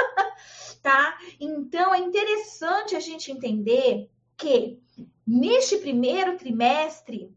tá? 0.82 1.18
Então 1.40 1.94
é 1.94 1.98
interessante 1.98 2.94
a 2.94 3.00
gente 3.00 3.30
entender 3.30 4.10
que 4.36 4.80
neste 5.26 5.78
primeiro 5.78 6.36
trimestre 6.36 7.34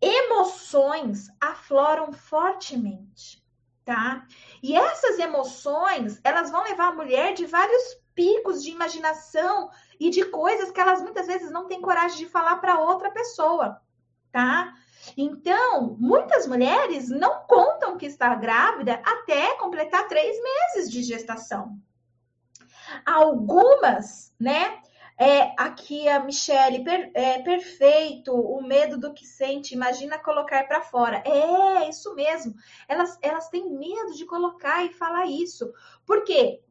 emoções 0.00 1.28
afloram 1.40 2.12
fortemente, 2.12 3.44
tá? 3.84 4.26
E 4.62 4.76
essas 4.76 5.18
emoções, 5.18 6.20
elas 6.22 6.50
vão 6.50 6.62
levar 6.62 6.88
a 6.88 6.94
mulher 6.94 7.34
de 7.34 7.46
vários 7.46 7.82
picos 8.14 8.62
de 8.62 8.70
imaginação 8.70 9.70
e 9.98 10.10
de 10.10 10.24
coisas 10.24 10.70
que 10.70 10.80
elas 10.80 11.02
muitas 11.02 11.26
vezes 11.26 11.50
não 11.50 11.66
têm 11.66 11.80
coragem 11.80 12.18
de 12.18 12.26
falar 12.26 12.56
para 12.56 12.80
outra 12.80 13.10
pessoa, 13.10 13.80
tá? 14.30 14.74
Então, 15.16 15.96
muitas 15.98 16.46
mulheres 16.46 17.08
não 17.08 17.40
contam 17.46 17.96
que 17.96 18.06
está 18.06 18.34
grávida 18.34 18.94
até 19.04 19.56
completar 19.56 20.08
três 20.08 20.36
meses 20.42 20.90
de 20.90 21.02
gestação. 21.02 21.78
Algumas, 23.04 24.32
né? 24.38 24.80
É, 25.20 25.52
aqui 25.58 26.08
a 26.08 26.20
Michelle, 26.20 26.84
per, 26.84 27.10
é, 27.12 27.42
perfeito, 27.42 28.32
o 28.32 28.62
medo 28.62 28.96
do 28.96 29.12
que 29.12 29.26
sente, 29.26 29.74
imagina 29.74 30.16
colocar 30.16 30.66
para 30.68 30.80
fora. 30.80 31.22
É, 31.26 31.88
isso 31.88 32.14
mesmo. 32.14 32.54
Elas, 32.86 33.18
elas 33.20 33.48
têm 33.48 33.68
medo 33.68 34.14
de 34.14 34.24
colocar 34.24 34.84
e 34.84 34.92
falar 34.92 35.26
isso. 35.26 35.72
Por 36.06 36.22
quê? 36.22 36.62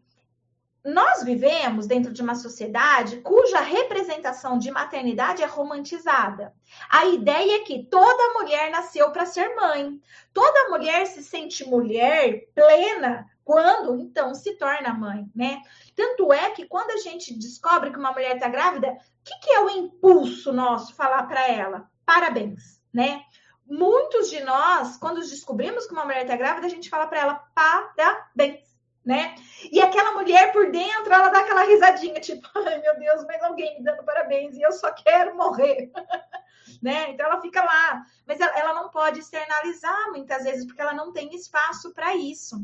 Nós 0.87 1.21
vivemos 1.21 1.85
dentro 1.85 2.13
de 2.13 2.21
uma 2.21 2.33
sociedade 2.33 3.17
cuja 3.17 3.59
representação 3.59 4.57
de 4.57 4.71
maternidade 4.71 5.43
é 5.43 5.45
romantizada. 5.45 6.53
A 6.89 7.05
ideia 7.07 7.57
é 7.57 7.65
que 7.65 7.83
toda 7.83 8.33
mulher 8.39 8.71
nasceu 8.71 9.11
para 9.11 9.25
ser 9.25 9.53
mãe. 9.53 9.99
Toda 10.33 10.69
mulher 10.69 11.05
se 11.05 11.21
sente 11.21 11.67
mulher 11.67 12.47
plena 12.55 13.29
quando 13.43 13.97
então 13.97 14.33
se 14.33 14.55
torna 14.55 14.93
mãe, 14.93 15.29
né? 15.35 15.61
Tanto 15.93 16.31
é 16.31 16.51
que 16.51 16.65
quando 16.65 16.91
a 16.91 17.01
gente 17.01 17.37
descobre 17.37 17.91
que 17.91 17.99
uma 17.99 18.13
mulher 18.13 18.35
está 18.35 18.47
grávida, 18.47 18.91
o 18.91 19.23
que, 19.25 19.39
que 19.41 19.51
é 19.51 19.59
o 19.59 19.69
impulso 19.69 20.53
nosso 20.53 20.95
falar 20.95 21.23
para 21.23 21.45
ela? 21.49 21.91
Parabéns, 22.05 22.81
né? 22.93 23.23
Muitos 23.65 24.29
de 24.29 24.39
nós, 24.39 24.95
quando 24.95 25.19
descobrimos 25.19 25.85
que 25.85 25.91
uma 25.91 26.05
mulher 26.05 26.21
está 26.21 26.37
grávida, 26.37 26.67
a 26.67 26.69
gente 26.69 26.89
fala 26.89 27.07
para 27.07 27.19
ela 27.19 27.35
parabéns 27.53 28.66
né? 29.07 29.35
E 29.71 29.81
aquela 29.81 30.11
mulher 30.11 30.51
por 30.51 30.69
dentro, 30.69 31.13
ela 31.13 31.29
dá 31.29 31.39
aquela 31.39 31.63
risadinha, 31.63 32.19
tipo, 32.19 32.45
ai 32.59 32.77
meu 32.81 32.99
Deus, 32.99 33.23
mas 33.25 33.41
alguém 33.41 33.77
me 33.77 33.83
dando 33.83 34.03
parabéns 34.03 34.55
e 34.57 34.61
eu 34.61 34.73
só 34.73 34.91
quero 34.91 35.33
morrer, 35.35 35.89
né? 36.83 37.11
Então 37.11 37.25
ela 37.25 37.39
fica 37.39 37.63
lá, 37.63 38.03
mas 38.27 38.37
ela, 38.41 38.51
ela 38.59 38.73
não 38.73 38.89
pode 38.89 39.19
externalizar 39.19 40.11
muitas 40.11 40.43
vezes, 40.43 40.65
porque 40.65 40.81
ela 40.81 40.93
não 40.93 41.13
tem 41.13 41.33
espaço 41.33 41.93
para 41.93 42.15
isso. 42.17 42.57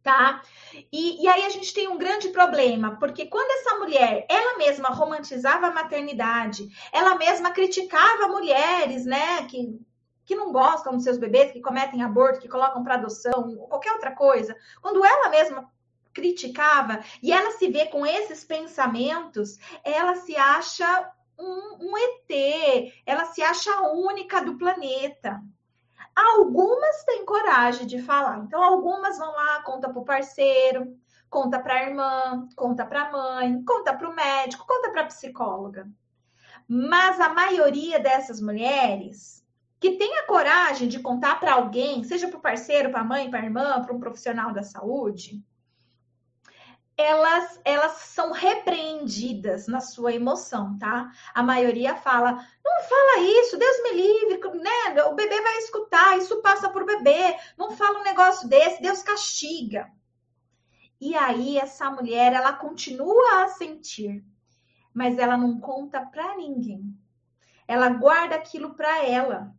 Tá? 0.00 0.40
E, 0.90 1.22
e 1.22 1.28
aí 1.28 1.44
a 1.44 1.50
gente 1.50 1.74
tem 1.74 1.86
um 1.86 1.98
grande 1.98 2.30
problema, 2.30 2.96
porque 2.98 3.26
quando 3.26 3.50
essa 3.50 3.78
mulher, 3.78 4.24
ela 4.30 4.56
mesma 4.56 4.88
romantizava 4.88 5.66
a 5.66 5.72
maternidade, 5.72 6.66
ela 6.92 7.16
mesma 7.16 7.50
criticava 7.50 8.28
mulheres, 8.28 9.04
né, 9.04 9.44
que 9.44 9.78
que 10.28 10.36
não 10.36 10.52
gostam 10.52 10.92
dos 10.92 11.04
seus 11.04 11.16
bebês, 11.16 11.52
que 11.52 11.62
cometem 11.62 12.02
aborto, 12.02 12.38
que 12.38 12.50
colocam 12.50 12.84
para 12.84 12.96
adoção, 12.96 13.56
qualquer 13.66 13.92
outra 13.92 14.14
coisa, 14.14 14.54
quando 14.82 15.02
ela 15.02 15.30
mesma 15.30 15.72
criticava 16.12 17.00
e 17.22 17.32
ela 17.32 17.52
se 17.52 17.66
vê 17.68 17.86
com 17.86 18.04
esses 18.04 18.44
pensamentos, 18.44 19.58
ela 19.82 20.16
se 20.16 20.36
acha 20.36 21.10
um, 21.38 21.78
um 21.80 21.94
ET, 21.96 22.92
ela 23.06 23.24
se 23.24 23.42
acha 23.42 23.72
a 23.72 23.90
única 23.92 24.42
do 24.42 24.58
planeta. 24.58 25.40
Algumas 26.14 27.04
têm 27.04 27.24
coragem 27.24 27.86
de 27.86 28.02
falar, 28.02 28.40
então 28.40 28.62
algumas 28.62 29.16
vão 29.16 29.32
lá, 29.32 29.62
conta 29.62 29.88
para 29.88 29.98
o 29.98 30.04
parceiro, 30.04 30.94
conta 31.30 31.58
para 31.58 31.72
a 31.72 31.82
irmã, 31.84 32.48
conta 32.54 32.84
para 32.84 33.04
a 33.04 33.10
mãe, 33.10 33.64
conta 33.64 33.96
para 33.96 34.10
o 34.10 34.14
médico, 34.14 34.66
conta 34.66 34.90
para 34.90 35.02
a 35.02 35.06
psicóloga. 35.06 35.88
Mas 36.68 37.18
a 37.18 37.30
maioria 37.30 37.98
dessas 37.98 38.42
mulheres 38.42 39.38
que 39.80 39.92
tenha 39.92 40.26
coragem 40.26 40.88
de 40.88 40.98
contar 41.00 41.38
para 41.38 41.54
alguém, 41.54 42.02
seja 42.04 42.28
para 42.28 42.38
o 42.38 42.42
parceiro, 42.42 42.90
para 42.90 43.00
a 43.00 43.04
mãe, 43.04 43.30
para 43.30 43.40
a 43.40 43.44
irmã, 43.44 43.82
para 43.82 43.94
um 43.94 44.00
profissional 44.00 44.52
da 44.52 44.62
saúde, 44.62 45.42
elas, 46.98 47.60
elas 47.64 47.92
são 47.92 48.32
repreendidas 48.32 49.68
na 49.68 49.80
sua 49.80 50.12
emoção, 50.12 50.76
tá? 50.78 51.12
A 51.32 51.44
maioria 51.44 51.94
fala, 51.94 52.32
não 52.32 52.82
fala 52.88 53.20
isso, 53.20 53.56
Deus 53.56 53.82
me 53.84 53.92
livre, 53.92 54.40
né? 54.58 55.04
O 55.04 55.14
bebê 55.14 55.40
vai 55.40 55.58
escutar, 55.58 56.18
isso 56.18 56.42
passa 56.42 56.68
por 56.68 56.84
bebê, 56.84 57.36
não 57.56 57.70
fala 57.70 58.00
um 58.00 58.02
negócio 58.02 58.48
desse, 58.48 58.82
Deus 58.82 59.00
castiga. 59.00 59.88
E 61.00 61.14
aí 61.14 61.56
essa 61.56 61.88
mulher, 61.88 62.32
ela 62.32 62.52
continua 62.52 63.44
a 63.44 63.48
sentir, 63.48 64.24
mas 64.92 65.16
ela 65.18 65.36
não 65.36 65.60
conta 65.60 66.04
para 66.04 66.36
ninguém. 66.36 66.98
Ela 67.68 67.90
guarda 67.90 68.34
aquilo 68.34 68.74
para 68.74 69.04
ela. 69.04 69.54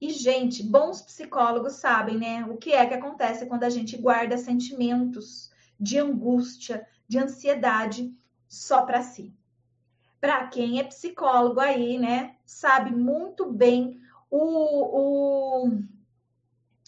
E, 0.00 0.10
gente, 0.10 0.62
bons 0.62 1.02
psicólogos 1.02 1.74
sabem, 1.74 2.18
né? 2.18 2.44
O 2.44 2.56
que 2.56 2.72
é 2.72 2.86
que 2.86 2.94
acontece 2.94 3.46
quando 3.46 3.64
a 3.64 3.70
gente 3.70 3.96
guarda 3.96 4.38
sentimentos 4.38 5.50
de 5.78 5.98
angústia, 5.98 6.86
de 7.06 7.18
ansiedade 7.18 8.14
só 8.48 8.82
para 8.82 9.02
si. 9.02 9.34
Para 10.20 10.46
quem 10.48 10.80
é 10.80 10.84
psicólogo 10.84 11.60
aí, 11.60 11.98
né, 11.98 12.36
sabe 12.44 12.90
muito 12.90 13.50
bem 13.52 14.00
o, 14.30 15.66
o, 15.66 15.70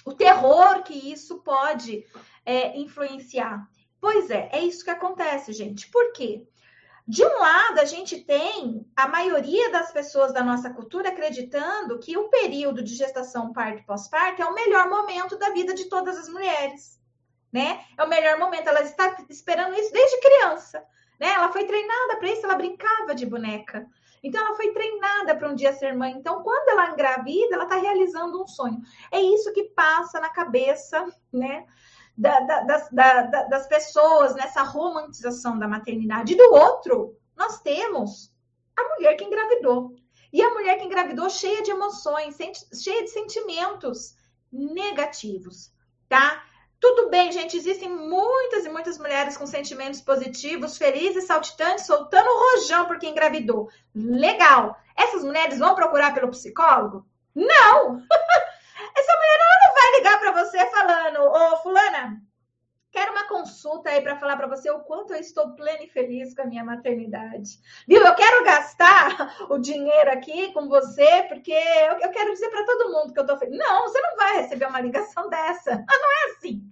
o 0.05 0.13
terror 0.15 0.83
que 0.83 0.95
isso 0.95 1.39
pode 1.39 2.05
é, 2.45 2.77
influenciar. 2.79 3.69
Pois 4.01 4.31
é, 4.31 4.49
é 4.53 4.61
isso 4.65 4.85
que 4.85 4.91
acontece, 4.91 5.53
gente. 5.53 5.89
Por 5.91 6.13
quê? 6.13 6.49
De 7.11 7.25
um 7.25 7.41
lado, 7.41 7.81
a 7.81 7.85
gente 7.85 8.21
tem 8.21 8.87
a 8.95 9.09
maioria 9.09 9.73
das 9.73 9.91
pessoas 9.91 10.33
da 10.33 10.45
nossa 10.45 10.71
cultura 10.71 11.09
acreditando 11.09 11.99
que 11.99 12.17
o 12.17 12.29
período 12.29 12.85
de 12.85 12.95
gestação, 12.95 13.53
parto 13.53 13.81
e 13.81 13.85
pós-parto 13.85 14.41
é 14.41 14.47
o 14.47 14.55
melhor 14.55 14.89
momento 14.89 15.37
da 15.37 15.51
vida 15.51 15.75
de 15.75 15.87
todas 15.87 16.17
as 16.17 16.29
mulheres, 16.29 17.01
né? 17.53 17.85
É 17.99 18.05
o 18.05 18.09
melhor 18.09 18.39
momento, 18.39 18.69
ela 18.69 18.83
está 18.83 19.17
esperando 19.29 19.75
isso 19.75 19.93
desde 19.93 20.21
criança, 20.21 20.85
né? 21.19 21.33
Ela 21.33 21.51
foi 21.51 21.65
treinada 21.65 22.17
para 22.17 22.31
isso, 22.31 22.47
ela 22.47 22.55
brincava 22.55 23.13
de 23.13 23.27
boneca. 23.27 23.85
Então, 24.23 24.47
ela 24.47 24.55
foi 24.55 24.73
treinada 24.73 25.35
para 25.35 25.49
um 25.49 25.57
dia 25.57 25.73
ser 25.73 25.97
mãe. 25.97 26.13
Então, 26.13 26.45
quando 26.45 26.69
ela 26.69 26.93
engravida, 26.93 27.57
ela 27.57 27.65
está 27.65 27.75
realizando 27.75 28.41
um 28.41 28.47
sonho. 28.47 28.81
É 29.11 29.21
isso 29.21 29.53
que 29.53 29.65
passa 29.65 30.21
na 30.21 30.29
cabeça, 30.29 31.05
né? 31.33 31.67
Da, 32.21 32.39
da, 32.41 32.61
das, 32.61 32.91
da, 32.91 33.23
das 33.45 33.67
pessoas 33.67 34.35
nessa 34.35 34.63
romantização 34.63 35.59
da 35.59 35.67
maternidade. 35.67 36.35
E 36.35 36.37
do 36.37 36.53
outro, 36.53 37.17
nós 37.35 37.61
temos 37.63 38.31
a 38.77 38.83
mulher 38.95 39.15
que 39.17 39.25
engravidou. 39.25 39.95
E 40.31 40.43
a 40.43 40.51
mulher 40.51 40.79
que 40.79 40.85
engravidou 40.85 41.31
cheia 41.31 41.63
de 41.63 41.71
emoções, 41.71 42.37
cheia 42.75 43.03
de 43.03 43.11
sentimentos 43.11 44.15
negativos, 44.53 45.73
tá? 46.09 46.45
Tudo 46.79 47.11
bem, 47.11 47.31
gente, 47.31 47.57
existem 47.57 47.89
muitas 47.89 48.65
e 48.65 48.71
muitas 48.71 48.99
mulheres 48.99 49.37
com 49.37 49.47
sentimentos 49.47 50.01
positivos, 50.01 50.79
felizes, 50.79 51.27
saltitantes, 51.27 51.85
soltando 51.85 52.27
rojão 52.27 52.87
porque 52.87 53.07
engravidou. 53.07 53.69
Legal. 53.95 54.79
Essas 54.97 55.23
mulheres 55.23 55.59
vão 55.59 55.75
procurar 55.75 56.15
pelo 56.15 56.31
psicólogo? 56.31 57.07
Não! 57.35 58.03
Essa 58.97 59.17
mulher 59.17 59.39
não 59.39 59.75
vai 59.75 59.90
ligar 60.01 60.19
para 60.19 60.33
você 60.33 60.59
falando, 60.71 61.21
ô 61.21 61.57
fulana, 61.59 62.21
Quero 62.93 63.13
uma 63.13 63.29
consulta 63.29 63.89
aí 63.89 64.01
para 64.01 64.17
falar 64.17 64.37
para 64.37 64.49
você 64.49 64.69
o 64.69 64.81
quanto 64.81 65.15
eu 65.15 65.21
estou 65.21 65.55
plena 65.55 65.85
e 65.85 65.89
feliz 65.89 66.35
com 66.35 66.43
a 66.43 66.47
minha 66.47 66.65
maternidade. 66.65 67.61
Viu? 67.87 68.05
Eu 68.05 68.15
quero 68.17 68.45
gastar 68.45 69.47
o 69.49 69.59
dinheiro 69.59 70.11
aqui 70.11 70.53
com 70.53 70.69
você, 70.69 71.23
porque 71.29 71.53
eu, 71.53 72.01
eu 72.01 72.11
quero 72.11 72.33
dizer 72.33 72.51
para 72.51 72.67
todo 72.67 72.91
mundo 72.91 73.13
que 73.13 73.21
eu 73.21 73.23
estou 73.23 73.39
feliz. 73.39 73.57
Não, 73.57 73.83
você 73.83 74.01
não 74.01 74.17
vai 74.17 74.43
receber 74.43 74.67
uma 74.67 74.81
ligação 74.81 75.29
dessa. 75.31 75.71
Não 75.71 76.13
é 76.13 76.33
assim. 76.33 76.65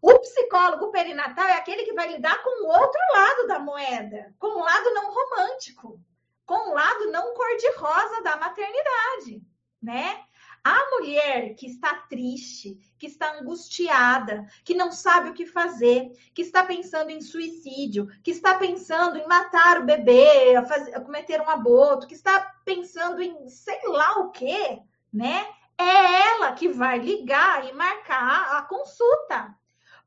O 0.00 0.20
psicólogo 0.20 0.92
perinatal 0.92 1.46
é 1.46 1.54
aquele 1.54 1.82
que 1.82 1.94
vai 1.94 2.12
lidar 2.12 2.40
com 2.44 2.64
o 2.64 2.68
outro 2.68 3.00
lado 3.12 3.48
da 3.48 3.58
moeda, 3.58 4.32
com 4.38 4.46
o 4.46 4.64
lado 4.64 4.94
não 4.94 5.12
romântico, 5.12 5.98
com 6.46 6.70
o 6.70 6.74
lado 6.74 7.10
não 7.10 7.34
cor-de-rosa 7.34 8.22
da 8.22 8.36
maternidade, 8.36 9.42
né? 9.82 10.22
A 10.66 10.90
mulher 10.92 11.54
que 11.56 11.66
está 11.66 11.94
triste, 11.94 12.78
que 12.98 13.06
está 13.06 13.38
angustiada, 13.38 14.46
que 14.64 14.74
não 14.74 14.90
sabe 14.90 15.28
o 15.28 15.34
que 15.34 15.44
fazer, 15.44 16.10
que 16.32 16.40
está 16.40 16.64
pensando 16.64 17.10
em 17.10 17.20
suicídio, 17.20 18.08
que 18.22 18.30
está 18.30 18.54
pensando 18.54 19.18
em 19.18 19.28
matar 19.28 19.82
o 19.82 19.84
bebê, 19.84 20.54
fazer, 20.66 20.98
cometer 21.00 21.38
um 21.38 21.50
aborto, 21.50 22.06
que 22.06 22.14
está 22.14 22.40
pensando 22.64 23.20
em 23.20 23.46
sei 23.46 23.78
lá 23.88 24.20
o 24.20 24.30
quê, 24.30 24.80
né? 25.12 25.46
É 25.76 26.30
ela 26.30 26.52
que 26.52 26.68
vai 26.68 26.98
ligar 26.98 27.68
e 27.68 27.72
marcar 27.74 28.56
a 28.56 28.62
consulta. 28.62 29.54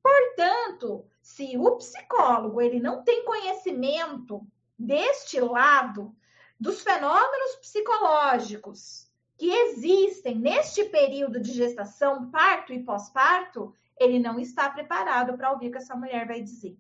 Portanto, 0.02 1.06
se 1.22 1.56
o 1.56 1.76
psicólogo 1.76 2.60
ele 2.60 2.80
não 2.80 3.04
tem 3.04 3.24
conhecimento 3.26 4.42
deste 4.80 5.40
lado 5.40 6.16
dos 6.60 6.82
fenômenos 6.82 7.58
psicológicos 7.58 9.07
que 9.38 9.52
existem 9.52 10.36
neste 10.36 10.86
período 10.86 11.40
de 11.40 11.52
gestação, 11.52 12.30
parto 12.32 12.74
e 12.74 12.84
pós-parto, 12.84 13.74
ele 14.00 14.20
não 14.20 14.40
está 14.40 14.70
preparado 14.70 15.38
para 15.38 15.52
ouvir 15.52 15.70
o 15.70 15.72
que 15.72 15.78
essa 15.78 15.96
mulher 15.96 16.26
vai 16.26 16.42
dizer. 16.42 16.78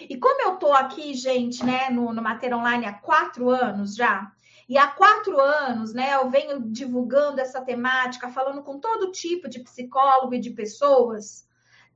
E 0.00 0.16
como 0.16 0.40
eu 0.42 0.56
tô 0.56 0.72
aqui, 0.72 1.14
gente, 1.14 1.64
né, 1.64 1.90
no, 1.90 2.12
no 2.12 2.22
Mater 2.22 2.56
Online 2.56 2.86
há 2.86 2.92
quatro 2.92 3.50
anos 3.50 3.94
já, 3.94 4.32
e 4.68 4.78
há 4.78 4.86
quatro 4.88 5.38
anos, 5.40 5.92
né, 5.92 6.14
eu 6.14 6.30
venho 6.30 6.60
divulgando 6.60 7.40
essa 7.40 7.60
temática, 7.60 8.30
falando 8.30 8.62
com 8.62 8.78
todo 8.78 9.12
tipo 9.12 9.48
de 9.48 9.60
psicólogo 9.60 10.34
e 10.34 10.40
de 10.40 10.50
pessoas, 10.50 11.46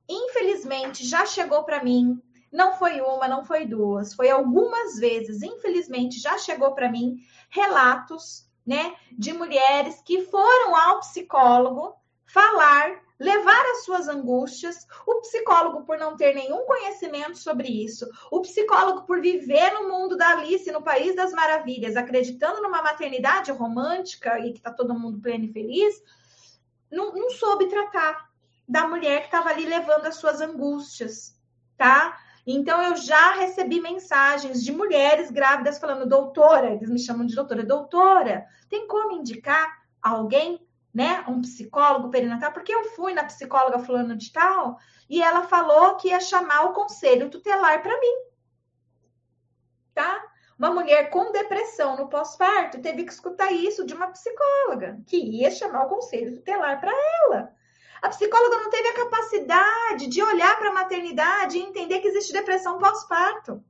infelizmente 0.07 1.05
já 1.05 1.25
chegou 1.25 1.63
para 1.63 1.83
mim, 1.83 2.21
não 2.51 2.73
foi 2.73 3.01
uma, 3.01 3.27
não 3.27 3.43
foi 3.43 3.65
duas, 3.65 4.13
foi 4.13 4.29
algumas 4.29 4.97
vezes, 4.97 5.41
infelizmente 5.41 6.19
já 6.19 6.37
chegou 6.37 6.73
para 6.73 6.89
mim 6.89 7.17
relatos 7.49 8.46
né, 8.67 8.93
de 9.13 9.31
mulheres 9.31 10.01
que 10.01 10.25
foram 10.25 10.75
ao 10.75 10.99
psicólogo 10.99 11.95
falar, 12.25 13.01
levar 13.17 13.65
as 13.71 13.85
suas 13.85 14.09
angústias, 14.09 14.85
o 15.07 15.21
psicólogo 15.21 15.85
por 15.85 15.97
não 15.97 16.17
ter 16.17 16.35
nenhum 16.35 16.65
conhecimento 16.65 17.37
sobre 17.37 17.69
isso, 17.69 18.05
o 18.29 18.41
psicólogo 18.41 19.03
por 19.07 19.21
viver 19.21 19.71
no 19.71 19.87
mundo 19.87 20.17
da 20.17 20.31
Alice, 20.31 20.69
no 20.71 20.83
país 20.83 21.15
das 21.15 21.31
maravilhas, 21.31 21.95
acreditando 21.95 22.61
numa 22.61 22.81
maternidade 22.81 23.49
romântica 23.51 24.37
e 24.41 24.51
que 24.51 24.61
tá 24.61 24.71
todo 24.71 24.99
mundo 24.99 25.21
pleno 25.21 25.45
e 25.45 25.53
feliz, 25.53 25.95
não, 26.91 27.13
não 27.13 27.29
soube 27.29 27.69
tratar 27.69 28.29
da 28.67 28.85
mulher 28.85 29.21
que 29.21 29.27
estava 29.27 29.49
ali 29.49 29.65
levando 29.65 30.05
as 30.05 30.15
suas 30.15 30.41
angústias, 30.41 31.39
tá? 31.77 32.19
Então, 32.49 32.81
eu 32.81 32.95
já 32.95 33.33
recebi 33.33 33.81
mensagens 33.81 34.63
de 34.63 34.71
mulheres 34.71 35.29
grávidas 35.29 35.77
falando, 35.77 36.07
doutora, 36.07 36.71
eles 36.71 36.89
me 36.89 36.97
chamam 36.97 37.25
de 37.25 37.35
doutora, 37.35 37.65
doutora, 37.65 38.47
tem 38.69 38.87
como 38.87 39.17
indicar 39.17 39.83
alguém, 40.01 40.65
né, 40.93 41.25
um 41.27 41.41
psicólogo 41.41 42.09
perinatal? 42.09 42.53
Porque 42.53 42.73
eu 42.73 42.85
fui 42.95 43.13
na 43.13 43.25
psicóloga 43.25 43.79
fulano 43.79 44.15
de 44.15 44.31
tal 44.31 44.79
e 45.09 45.21
ela 45.21 45.43
falou 45.43 45.97
que 45.97 46.07
ia 46.07 46.21
chamar 46.21 46.63
o 46.63 46.73
conselho 46.73 47.29
tutelar 47.29 47.83
para 47.83 47.99
mim. 47.99 48.15
Tá? 49.93 50.23
Uma 50.57 50.71
mulher 50.71 51.09
com 51.09 51.33
depressão 51.33 51.97
no 51.97 52.07
pós-parto 52.07 52.81
teve 52.81 53.03
que 53.03 53.11
escutar 53.11 53.51
isso 53.51 53.85
de 53.85 53.93
uma 53.93 54.07
psicóloga, 54.07 54.97
que 55.05 55.17
ia 55.17 55.51
chamar 55.51 55.83
o 55.85 55.89
conselho 55.89 56.33
tutelar 56.33 56.79
para 56.79 56.93
ela. 57.23 57.53
A 58.01 58.09
psicóloga 58.09 58.57
não 58.57 58.69
teve 58.69 58.87
a 58.89 58.95
capacidade 58.95 60.07
de 60.07 60.21
olhar 60.21 60.57
para 60.57 60.69
a 60.69 60.73
maternidade 60.73 61.57
e 61.57 61.61
entender 61.61 61.99
que 61.99 62.07
existe 62.07 62.33
depressão 62.33 62.77
pós-parto, 62.77 63.63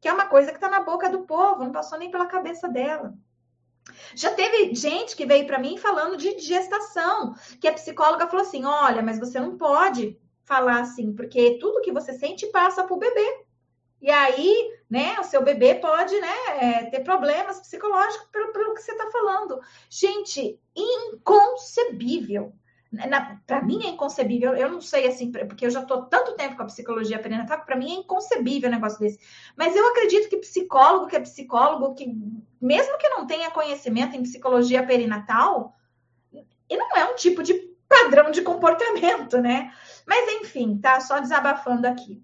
que 0.00 0.08
é 0.08 0.12
uma 0.12 0.26
coisa 0.26 0.50
que 0.50 0.56
está 0.56 0.68
na 0.68 0.80
boca 0.80 1.08
do 1.08 1.20
povo, 1.20 1.64
não 1.64 1.72
passou 1.72 1.98
nem 1.98 2.10
pela 2.10 2.26
cabeça 2.26 2.68
dela. 2.68 3.14
Já 4.14 4.32
teve 4.34 4.74
gente 4.74 5.16
que 5.16 5.26
veio 5.26 5.46
para 5.46 5.58
mim 5.58 5.78
falando 5.78 6.16
de 6.16 6.38
gestação, 6.38 7.34
que 7.60 7.68
a 7.68 7.72
psicóloga 7.72 8.26
falou 8.26 8.44
assim: 8.44 8.64
olha, 8.64 9.02
mas 9.02 9.18
você 9.18 9.40
não 9.40 9.56
pode 9.56 10.18
falar 10.44 10.80
assim, 10.80 11.14
porque 11.14 11.58
tudo 11.58 11.80
que 11.80 11.92
você 11.92 12.12
sente 12.12 12.46
passa 12.48 12.84
para 12.84 12.94
o 12.94 12.98
bebê. 12.98 13.44
E 14.00 14.10
aí, 14.10 14.78
né, 14.88 15.18
o 15.18 15.24
seu 15.24 15.42
bebê 15.42 15.74
pode, 15.74 16.18
né, 16.20 16.36
é, 16.60 16.84
ter 16.84 17.00
problemas 17.00 17.58
psicológicos 17.60 18.28
pelo, 18.28 18.52
pelo 18.52 18.74
que 18.74 18.80
você 18.80 18.92
está 18.92 19.10
falando. 19.10 19.60
Gente, 19.90 20.58
inconcebível 20.76 22.52
para 23.46 23.62
mim 23.62 23.84
é 23.84 23.90
inconcebível, 23.90 24.56
eu 24.56 24.70
não 24.70 24.80
sei 24.80 25.06
assim, 25.06 25.30
porque 25.30 25.66
eu 25.66 25.70
já 25.70 25.82
estou 25.82 26.06
tanto 26.06 26.34
tempo 26.36 26.56
com 26.56 26.62
a 26.62 26.66
psicologia 26.66 27.18
perinatal, 27.18 27.60
para 27.64 27.76
mim 27.76 27.90
é 27.90 27.94
inconcebível 27.96 28.68
um 28.68 28.72
negócio 28.72 28.98
desse. 28.98 29.20
Mas 29.56 29.76
eu 29.76 29.86
acredito 29.88 30.28
que 30.28 30.38
psicólogo 30.38 31.06
que 31.06 31.16
é 31.16 31.20
psicólogo, 31.20 31.94
que 31.94 32.06
mesmo 32.60 32.96
que 32.98 33.08
não 33.10 33.26
tenha 33.26 33.50
conhecimento 33.50 34.16
em 34.16 34.22
psicologia 34.22 34.82
perinatal, 34.86 35.76
e 36.32 36.76
não 36.76 36.96
é 36.96 37.04
um 37.10 37.14
tipo 37.14 37.42
de 37.42 37.54
padrão 37.88 38.30
de 38.30 38.42
comportamento, 38.42 39.38
né? 39.38 39.72
Mas 40.06 40.32
enfim, 40.40 40.78
tá 40.78 41.00
só 41.00 41.18
desabafando 41.20 41.86
aqui. 41.86 42.22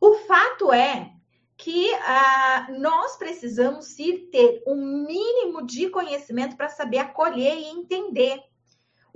O 0.00 0.14
fato 0.26 0.72
é 0.72 1.12
que 1.56 1.92
ah, 1.94 2.68
nós 2.78 3.16
precisamos 3.16 3.86
sim 3.86 4.28
ter 4.30 4.62
um 4.66 5.06
mínimo 5.06 5.64
de 5.66 5.88
conhecimento 5.88 6.56
para 6.56 6.68
saber 6.68 6.98
acolher 6.98 7.56
e 7.56 7.66
entender 7.66 8.42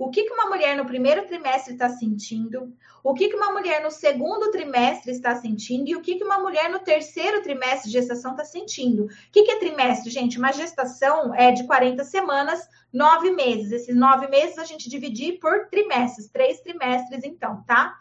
o 0.03 0.09
que, 0.09 0.23
que 0.23 0.33
uma 0.33 0.47
mulher 0.47 0.75
no 0.75 0.83
primeiro 0.83 1.27
trimestre 1.27 1.73
está 1.73 1.87
sentindo, 1.87 2.73
o 3.03 3.13
que, 3.13 3.29
que 3.29 3.35
uma 3.35 3.51
mulher 3.51 3.83
no 3.83 3.91
segundo 3.91 4.49
trimestre 4.49 5.11
está 5.11 5.35
sentindo 5.35 5.87
e 5.87 5.95
o 5.95 6.01
que, 6.01 6.15
que 6.15 6.23
uma 6.23 6.39
mulher 6.39 6.71
no 6.71 6.79
terceiro 6.79 7.43
trimestre 7.43 7.91
de 7.91 7.99
gestação 7.99 8.31
está 8.31 8.43
sentindo. 8.43 9.05
O 9.05 9.09
que, 9.31 9.51
é 9.51 9.59
trimestre, 9.59 10.09
gente? 10.09 10.39
Uma 10.39 10.51
gestação 10.51 11.35
é 11.35 11.51
de 11.51 11.67
40 11.67 12.03
semanas, 12.03 12.67
nove 12.91 13.29
meses. 13.29 13.71
Esses 13.71 13.95
nove 13.95 14.27
meses 14.27 14.57
a 14.57 14.65
gente 14.65 14.89
dividir 14.89 15.37
por 15.39 15.67
trimestres, 15.67 16.29
três 16.29 16.59
trimestres, 16.61 17.23
então, 17.23 17.63
tá? 17.67 17.95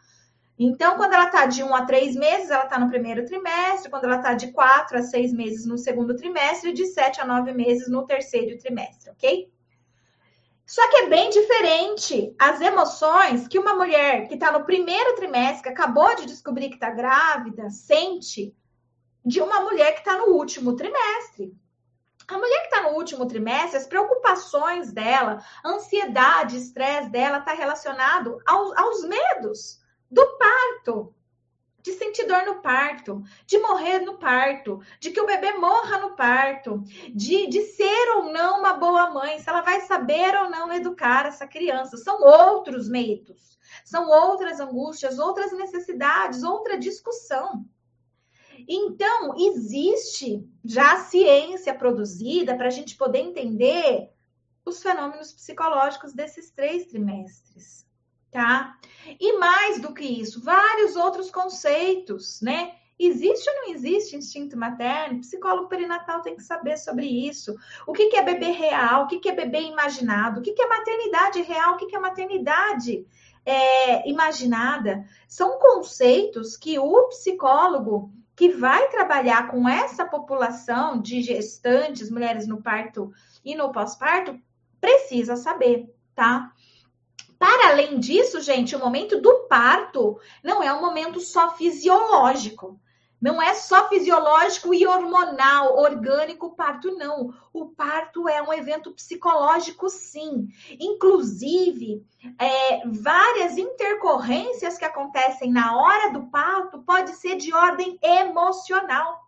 Então, 0.59 0.97
quando 0.97 1.13
ela 1.13 1.27
está 1.27 1.45
de 1.45 1.63
um 1.63 1.75
a 1.75 1.85
três 1.85 2.17
meses, 2.17 2.51
ela 2.51 2.65
está 2.65 2.79
no 2.79 2.89
primeiro 2.89 3.27
trimestre. 3.27 3.91
Quando 3.91 4.05
ela 4.05 4.17
está 4.17 4.33
de 4.33 4.53
quatro 4.53 4.97
a 4.97 5.03
seis 5.03 5.35
meses 5.35 5.67
no 5.67 5.77
segundo 5.77 6.17
trimestre, 6.17 6.71
e 6.71 6.75
de 6.75 6.87
sete 6.87 7.21
a 7.21 7.27
nove 7.27 7.53
meses 7.53 7.91
no 7.91 8.07
terceiro 8.07 8.57
trimestre, 8.59 9.11
ok? 9.11 9.51
Só 10.71 10.89
que 10.89 10.99
é 10.99 11.09
bem 11.09 11.31
diferente 11.31 12.33
as 12.39 12.61
emoções 12.61 13.49
que 13.49 13.59
uma 13.59 13.75
mulher 13.75 14.29
que 14.29 14.35
está 14.35 14.53
no 14.53 14.65
primeiro 14.65 15.17
trimestre, 15.17 15.65
que 15.65 15.69
acabou 15.69 16.15
de 16.15 16.27
descobrir 16.27 16.69
que 16.69 16.77
está 16.77 16.91
grávida, 16.91 17.69
sente 17.71 18.55
de 19.27 19.41
uma 19.43 19.63
mulher 19.63 19.95
que 19.95 19.99
está 19.99 20.17
no 20.17 20.27
último 20.27 20.77
trimestre. 20.77 21.53
A 22.29 22.39
mulher 22.39 22.61
que 22.61 22.67
está 22.69 22.83
no 22.83 22.91
último 22.91 23.27
trimestre, 23.27 23.79
as 23.79 23.87
preocupações 23.89 24.93
dela, 24.93 25.45
ansiedade, 25.67 26.57
estresse 26.57 27.11
dela 27.11 27.39
está 27.39 27.53
relacionado 27.53 28.39
aos, 28.47 28.77
aos 28.77 29.03
medos 29.03 29.81
do 30.09 30.25
parto, 30.39 31.13
de 31.83 31.93
sentir 31.93 32.27
dor 32.27 32.45
no 32.45 32.61
parto, 32.61 33.23
de 33.47 33.59
morrer 33.59 34.01
no 34.01 34.19
parto, 34.19 34.81
de 34.99 35.11
que 35.11 35.21
o 35.21 35.27
bebê 35.27 35.53
morra 35.53 35.99
no 35.99 36.15
parto, 36.15 36.83
de, 37.15 37.47
de 37.49 37.63
ser 37.63 38.17
ou 38.17 38.33
não 38.33 38.61
uma 38.61 38.75
boa 38.75 39.11
mãe, 39.11 39.39
se 39.39 39.49
ela 39.49 39.61
vai 39.63 39.81
saber 39.83 40.35
ou 40.37 40.51
não 40.51 40.73
educar 40.73 41.27
essa 41.27 41.47
criança. 41.47 41.97
São 41.97 42.23
outros 42.23 42.89
medos, 42.89 43.59
são 43.85 44.09
outras 44.09 44.61
angústias, 44.61 45.19
outras 45.19 45.53
necessidades, 45.53 46.43
outra 46.43 46.79
discussão. 46.79 47.65
Então, 48.69 49.35
existe 49.39 50.47
já 50.65 50.99
ciência 50.99 51.75
produzida 51.75 52.57
para 52.57 52.67
a 52.67 52.71
gente 52.71 52.97
poder 52.97 53.21
entender 53.21 54.11
os 54.65 54.83
fenômenos 54.83 55.33
psicológicos 55.33 56.13
desses 56.13 56.51
três 56.51 56.87
trimestres, 56.87 57.87
tá? 58.31 58.77
E 59.19 59.39
mais 59.39 59.81
do 59.81 59.93
que 59.93 60.05
isso, 60.05 60.43
vários 60.43 60.97
outros 60.97 61.31
conceitos, 61.31 62.41
né? 62.41 62.75
Existe 62.99 63.49
ou 63.49 63.57
não 63.57 63.75
existe 63.75 64.15
instinto 64.15 64.59
materno? 64.59 65.17
O 65.17 65.21
psicólogo 65.21 65.69
perinatal 65.69 66.21
tem 66.21 66.37
que 66.37 66.43
saber 66.43 66.77
sobre 66.77 67.07
isso. 67.07 67.57
O 67.87 67.95
que, 67.95 68.15
é 68.15 68.23
bebê 68.23 68.51
real? 68.51 69.05
O 69.05 69.07
que, 69.07 69.27
é 69.27 69.35
bebê 69.35 69.63
imaginado? 69.63 70.41
O 70.41 70.43
que, 70.43 70.55
é 70.61 70.69
maternidade 70.69 71.41
real? 71.41 71.75
O 71.75 71.77
que, 71.79 71.97
é 71.97 71.99
maternidade 71.99 73.07
é, 73.47 74.07
imaginada? 74.07 75.03
São 75.27 75.59
conceitos 75.59 76.59
que 76.59 76.79
o 76.79 77.09
psicólogo 77.09 78.13
que 78.37 78.51
vai 78.51 78.91
trabalhar 78.91 79.51
com 79.51 79.67
essa 79.67 80.05
população 80.05 81.01
de 81.01 81.23
gestantes, 81.23 82.11
mulheres 82.11 82.47
no 82.47 82.63
parto 82.63 83.11
e 83.43 83.55
no 83.55 83.73
pós-parto, 83.73 84.39
precisa 84.79 85.37
saber, 85.37 85.91
tá? 86.15 86.53
Para 87.41 87.71
além 87.71 87.99
disso, 87.99 88.39
gente, 88.43 88.77
o 88.77 88.79
momento 88.79 89.19
do 89.19 89.47
parto 89.49 90.21
não 90.45 90.63
é 90.63 90.71
um 90.75 90.83
momento 90.83 91.19
só 91.21 91.57
fisiológico. 91.57 92.79
Não 93.19 93.41
é 93.41 93.55
só 93.55 93.89
fisiológico 93.89 94.75
e 94.75 94.87
hormonal, 94.87 95.79
orgânico 95.79 96.47
o 96.47 96.55
parto, 96.55 96.95
não. 96.99 97.33
O 97.51 97.65
parto 97.65 98.29
é 98.29 98.43
um 98.43 98.53
evento 98.53 98.93
psicológico, 98.93 99.89
sim. 99.89 100.49
Inclusive, 100.79 102.07
é, 102.39 102.87
várias 102.87 103.57
intercorrências 103.57 104.77
que 104.77 104.85
acontecem 104.85 105.51
na 105.51 105.79
hora 105.79 106.13
do 106.13 106.27
parto 106.27 106.83
pode 106.83 107.13
ser 107.13 107.37
de 107.37 107.55
ordem 107.55 107.99
emocional. 108.03 109.19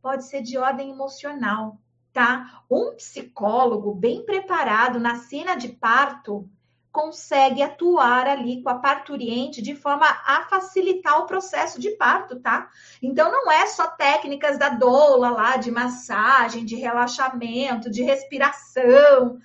Pode 0.00 0.24
ser 0.24 0.40
de 0.40 0.56
ordem 0.56 0.90
emocional, 0.90 1.80
tá? 2.12 2.62
Um 2.70 2.94
psicólogo 2.94 3.92
bem 3.92 4.24
preparado 4.24 5.00
na 5.00 5.16
cena 5.16 5.56
de 5.56 5.68
parto, 5.68 6.48
consegue 6.92 7.62
atuar 7.62 8.26
ali 8.26 8.62
com 8.62 8.68
a 8.68 8.78
parturiente 8.78 9.62
de 9.62 9.74
forma 9.74 10.06
a 10.06 10.46
facilitar 10.48 11.20
o 11.20 11.26
processo 11.26 11.80
de 11.80 11.90
parto, 11.92 12.40
tá? 12.40 12.68
Então 13.02 13.30
não 13.30 13.50
é 13.50 13.66
só 13.66 13.86
técnicas 13.86 14.58
da 14.58 14.70
doula 14.70 15.30
lá 15.30 15.56
de 15.56 15.70
massagem, 15.70 16.64
de 16.64 16.76
relaxamento, 16.76 17.90
de 17.90 18.02
respiração 18.02 19.38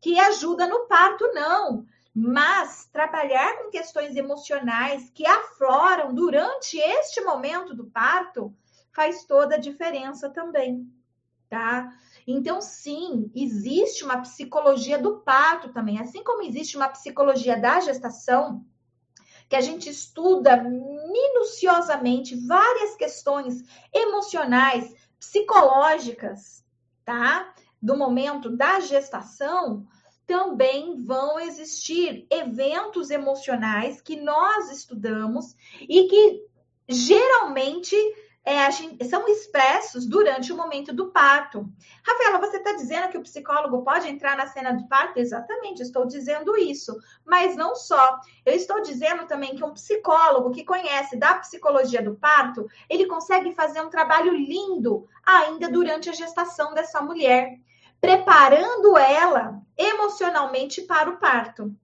que 0.00 0.18
ajuda 0.20 0.66
no 0.66 0.86
parto, 0.86 1.26
não. 1.32 1.84
Mas 2.14 2.88
trabalhar 2.92 3.58
com 3.58 3.70
questões 3.70 4.16
emocionais 4.16 5.10
que 5.10 5.26
afloram 5.26 6.14
durante 6.14 6.78
este 6.78 7.20
momento 7.20 7.74
do 7.74 7.86
parto 7.86 8.54
faz 8.92 9.24
toda 9.24 9.56
a 9.56 9.60
diferença 9.60 10.30
também, 10.30 10.90
tá? 11.50 11.92
Então, 12.26 12.60
sim, 12.60 13.30
existe 13.34 14.02
uma 14.04 14.20
psicologia 14.20 14.98
do 14.98 15.18
parto 15.20 15.72
também, 15.72 16.00
assim 16.00 16.24
como 16.24 16.42
existe 16.42 16.76
uma 16.76 16.88
psicologia 16.88 17.56
da 17.60 17.78
gestação, 17.80 18.64
que 19.48 19.54
a 19.54 19.60
gente 19.60 19.88
estuda 19.88 20.56
minuciosamente 20.56 22.34
várias 22.46 22.96
questões 22.96 23.62
emocionais, 23.94 24.92
psicológicas, 25.20 26.64
tá? 27.04 27.54
Do 27.80 27.96
momento 27.96 28.50
da 28.50 28.80
gestação, 28.80 29.86
também 30.26 31.00
vão 31.00 31.38
existir 31.38 32.26
eventos 32.28 33.10
emocionais 33.10 34.00
que 34.00 34.16
nós 34.16 34.72
estudamos 34.72 35.54
e 35.80 36.08
que 36.08 36.44
geralmente 36.88 37.96
é, 38.46 38.70
são 39.04 39.26
expressos 39.26 40.06
durante 40.06 40.52
o 40.52 40.56
momento 40.56 40.94
do 40.94 41.10
parto. 41.10 41.68
Rafaela, 42.06 42.38
você 42.38 42.58
está 42.58 42.74
dizendo 42.74 43.08
que 43.08 43.18
o 43.18 43.22
psicólogo 43.22 43.82
pode 43.82 44.08
entrar 44.08 44.36
na 44.36 44.46
cena 44.46 44.72
do 44.72 44.86
parto? 44.86 45.18
Exatamente, 45.18 45.82
estou 45.82 46.06
dizendo 46.06 46.56
isso. 46.56 46.96
Mas 47.24 47.56
não 47.56 47.74
só. 47.74 48.20
Eu 48.44 48.54
estou 48.54 48.80
dizendo 48.82 49.26
também 49.26 49.56
que 49.56 49.64
um 49.64 49.72
psicólogo 49.72 50.52
que 50.52 50.64
conhece 50.64 51.16
da 51.16 51.34
psicologia 51.34 52.00
do 52.00 52.14
parto, 52.14 52.68
ele 52.88 53.06
consegue 53.06 53.52
fazer 53.52 53.80
um 53.80 53.90
trabalho 53.90 54.32
lindo 54.32 55.08
ainda 55.24 55.68
durante 55.68 56.08
a 56.08 56.12
gestação 56.12 56.72
dessa 56.72 57.02
mulher, 57.02 57.58
preparando 58.00 58.96
ela 58.96 59.60
emocionalmente 59.76 60.82
para 60.82 61.10
o 61.10 61.16
parto. 61.16 61.74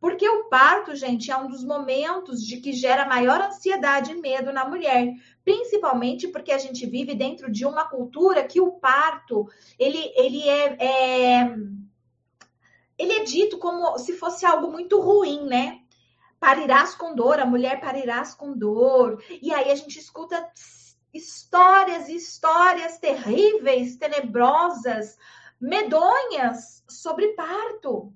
Porque 0.00 0.26
o 0.26 0.44
parto, 0.44 0.96
gente, 0.96 1.30
é 1.30 1.36
um 1.36 1.46
dos 1.46 1.62
momentos 1.62 2.42
de 2.42 2.56
que 2.56 2.72
gera 2.72 3.04
maior 3.04 3.38
ansiedade 3.38 4.12
e 4.12 4.14
medo 4.14 4.50
na 4.50 4.66
mulher, 4.66 5.12
principalmente 5.44 6.26
porque 6.28 6.52
a 6.52 6.58
gente 6.58 6.86
vive 6.86 7.14
dentro 7.14 7.52
de 7.52 7.66
uma 7.66 7.84
cultura 7.84 8.42
que 8.44 8.62
o 8.62 8.72
parto 8.72 9.46
ele, 9.78 10.10
ele 10.16 10.48
é, 10.48 10.76
é 10.80 11.56
ele 12.98 13.12
é 13.12 13.24
dito 13.24 13.58
como 13.58 13.98
se 13.98 14.14
fosse 14.14 14.46
algo 14.46 14.72
muito 14.72 14.98
ruim, 14.98 15.44
né? 15.44 15.80
Parirás 16.38 16.94
com 16.94 17.14
dor, 17.14 17.38
a 17.38 17.44
mulher 17.44 17.78
parirás 17.78 18.34
com 18.34 18.56
dor. 18.56 19.22
E 19.42 19.52
aí 19.52 19.70
a 19.70 19.74
gente 19.74 19.98
escuta 19.98 20.50
histórias 21.12 22.08
e 22.08 22.16
histórias 22.16 22.98
terríveis, 22.98 23.96
tenebrosas, 23.96 25.18
medonhas 25.60 26.82
sobre 26.88 27.28
parto 27.34 28.14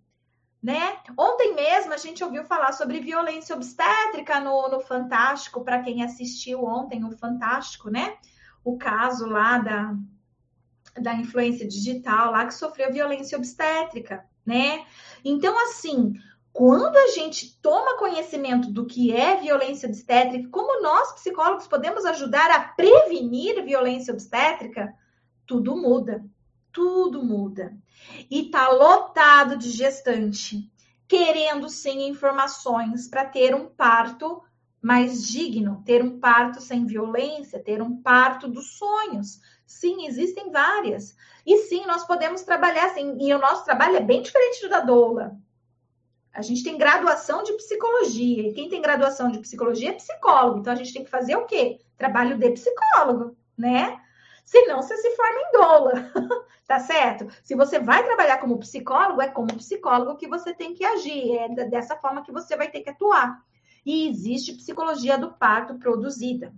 né? 0.65 0.97
Ontem 1.19 1.55
mesmo 1.55 1.93
a 1.93 1.99
gente 1.99 2.25
ouviu 2.25 2.43
falar 2.45 2.73
sobre 2.73 2.99
violência 2.99 3.55
obstétrica 3.55 4.41
no, 4.41 4.67
no 4.71 4.81
Fantástico, 4.81 5.63
para 5.63 5.83
quem 5.83 6.03
assistiu 6.03 6.65
ontem 6.65 7.05
o 7.05 7.11
Fantástico, 7.11 7.91
né? 7.91 8.17
O 8.65 8.79
caso 8.79 9.27
lá 9.27 9.59
da, 9.59 9.95
da 10.99 11.13
influência 11.13 11.69
digital, 11.69 12.33
lá 12.33 12.47
que 12.47 12.55
sofreu 12.55 12.91
violência 12.91 13.37
obstétrica, 13.37 14.25
né? 14.47 14.87
Então, 15.23 15.55
assim, 15.65 16.15
quando 16.51 16.97
a 16.97 17.09
gente 17.09 17.61
toma 17.61 17.99
conhecimento 17.99 18.73
do 18.73 18.87
que 18.87 19.15
é 19.15 19.37
violência 19.37 19.87
obstétrica, 19.87 20.49
como 20.49 20.81
nós, 20.81 21.13
psicólogos, 21.13 21.67
podemos 21.69 22.07
ajudar 22.07 22.51
a 22.51 22.61
prevenir 22.61 23.63
violência 23.67 24.15
obstétrica, 24.15 24.95
tudo 25.47 25.77
muda. 25.77 26.25
Tudo 26.75 27.25
muda 27.25 27.75
e 28.31 28.51
tá 28.51 28.69
lotado 28.69 29.57
de 29.57 29.71
gestante 29.71 30.71
querendo 31.09 31.69
sim 31.69 32.09
informações 32.09 33.09
para 33.09 33.25
ter 33.25 33.55
um 33.55 33.67
parto 33.67 34.43
mais 34.83 35.27
digno, 35.27 35.83
ter 35.87 36.03
um 36.03 36.19
parto 36.19 36.61
sem 36.61 36.85
violência, 36.85 37.63
ter 37.63 37.81
um 37.81 38.03
parto 38.03 38.49
dos 38.49 38.77
sonhos. 38.77 39.41
Sim, 39.65 40.07
existem 40.07 40.51
várias. 40.51 41.17
E 41.47 41.57
sim, 41.59 41.87
nós 41.87 42.05
podemos 42.05 42.43
trabalhar 42.43 42.87
assim, 42.87 43.17
e 43.19 43.33
o 43.33 43.39
nosso 43.39 43.65
trabalho 43.65 43.97
é 43.97 44.01
bem 44.01 44.21
diferente 44.21 44.61
do 44.61 44.69
da 44.69 44.81
doula. 44.81 45.39
A 46.33 46.43
gente 46.43 46.65
tem 46.65 46.77
graduação 46.77 47.43
de 47.43 47.53
psicologia, 47.55 48.49
e 48.49 48.53
quem 48.53 48.69
tem 48.69 48.83
graduação 48.83 49.31
de 49.31 49.39
psicologia 49.39 49.91
é 49.91 49.95
psicólogo. 49.95 50.59
Então 50.59 50.73
a 50.73 50.77
gente 50.77 50.93
tem 50.93 51.05
que 51.05 51.11
fazer 51.11 51.37
o 51.37 51.47
quê? 51.47 51.81
Trabalho 51.97 52.37
de 52.37 52.51
psicólogo, 52.51 53.37
né? 53.57 54.01
Senão 54.45 54.83
você 54.83 54.97
se 54.97 55.11
forma 55.17 55.41
em 55.41 55.53
doula, 55.53 56.13
tá 56.69 56.79
certo? 56.79 57.27
Se 57.43 57.55
você 57.55 57.79
vai 57.79 58.05
trabalhar 58.05 58.39
como 58.39 58.59
psicólogo, 58.59 59.23
é 59.23 59.29
como 59.29 59.57
psicólogo 59.57 60.17
que 60.17 60.29
você 60.29 60.53
tem 60.53 60.75
que 60.75 60.85
agir, 60.85 61.39
é 61.39 61.49
dessa 61.67 61.97
forma 61.97 62.23
que 62.23 62.33
você 62.33 62.57
vai 62.57 62.71
ter 62.71 62.81
que 62.81 62.91
atuar. 62.91 63.43
E 63.87 64.09
existe 64.09 64.55
psicologia 64.55 65.17
do 65.17 65.33
parto 65.33 65.79
produzida 65.79 66.55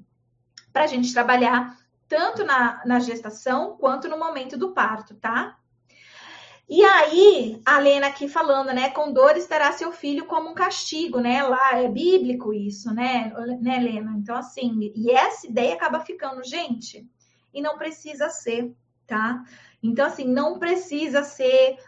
para 0.72 0.84
a 0.84 0.86
gente 0.86 1.12
trabalhar 1.12 1.78
tanto 2.08 2.44
na, 2.44 2.82
na 2.84 3.00
gestação 3.00 3.76
quanto 3.76 4.08
no 4.08 4.18
momento 4.18 4.56
do 4.56 4.72
parto, 4.72 5.14
tá? 5.14 5.56
E 6.68 6.82
aí, 6.84 7.60
a 7.64 7.78
Lena 7.78 8.08
aqui 8.08 8.28
falando, 8.28 8.72
né? 8.72 8.90
Com 8.90 9.12
dores 9.12 9.46
terá 9.46 9.70
seu 9.70 9.92
filho 9.92 10.26
como 10.26 10.50
um 10.50 10.54
castigo, 10.54 11.20
né? 11.20 11.44
Lá 11.44 11.78
é 11.78 11.88
bíblico 11.88 12.52
isso, 12.52 12.92
né, 12.92 13.32
né, 13.60 13.78
Lena? 13.78 14.14
Então, 14.16 14.36
assim, 14.36 14.92
e 14.94 15.10
essa 15.12 15.46
ideia 15.46 15.74
acaba 15.74 16.00
ficando, 16.00 16.42
gente, 16.42 17.08
e 17.56 17.62
não 17.62 17.78
precisa 17.78 18.28
ser, 18.28 18.76
tá? 19.06 19.42
Então, 19.82 20.04
assim, 20.04 20.28
não 20.28 20.58
precisa 20.58 21.24
ser 21.24 21.78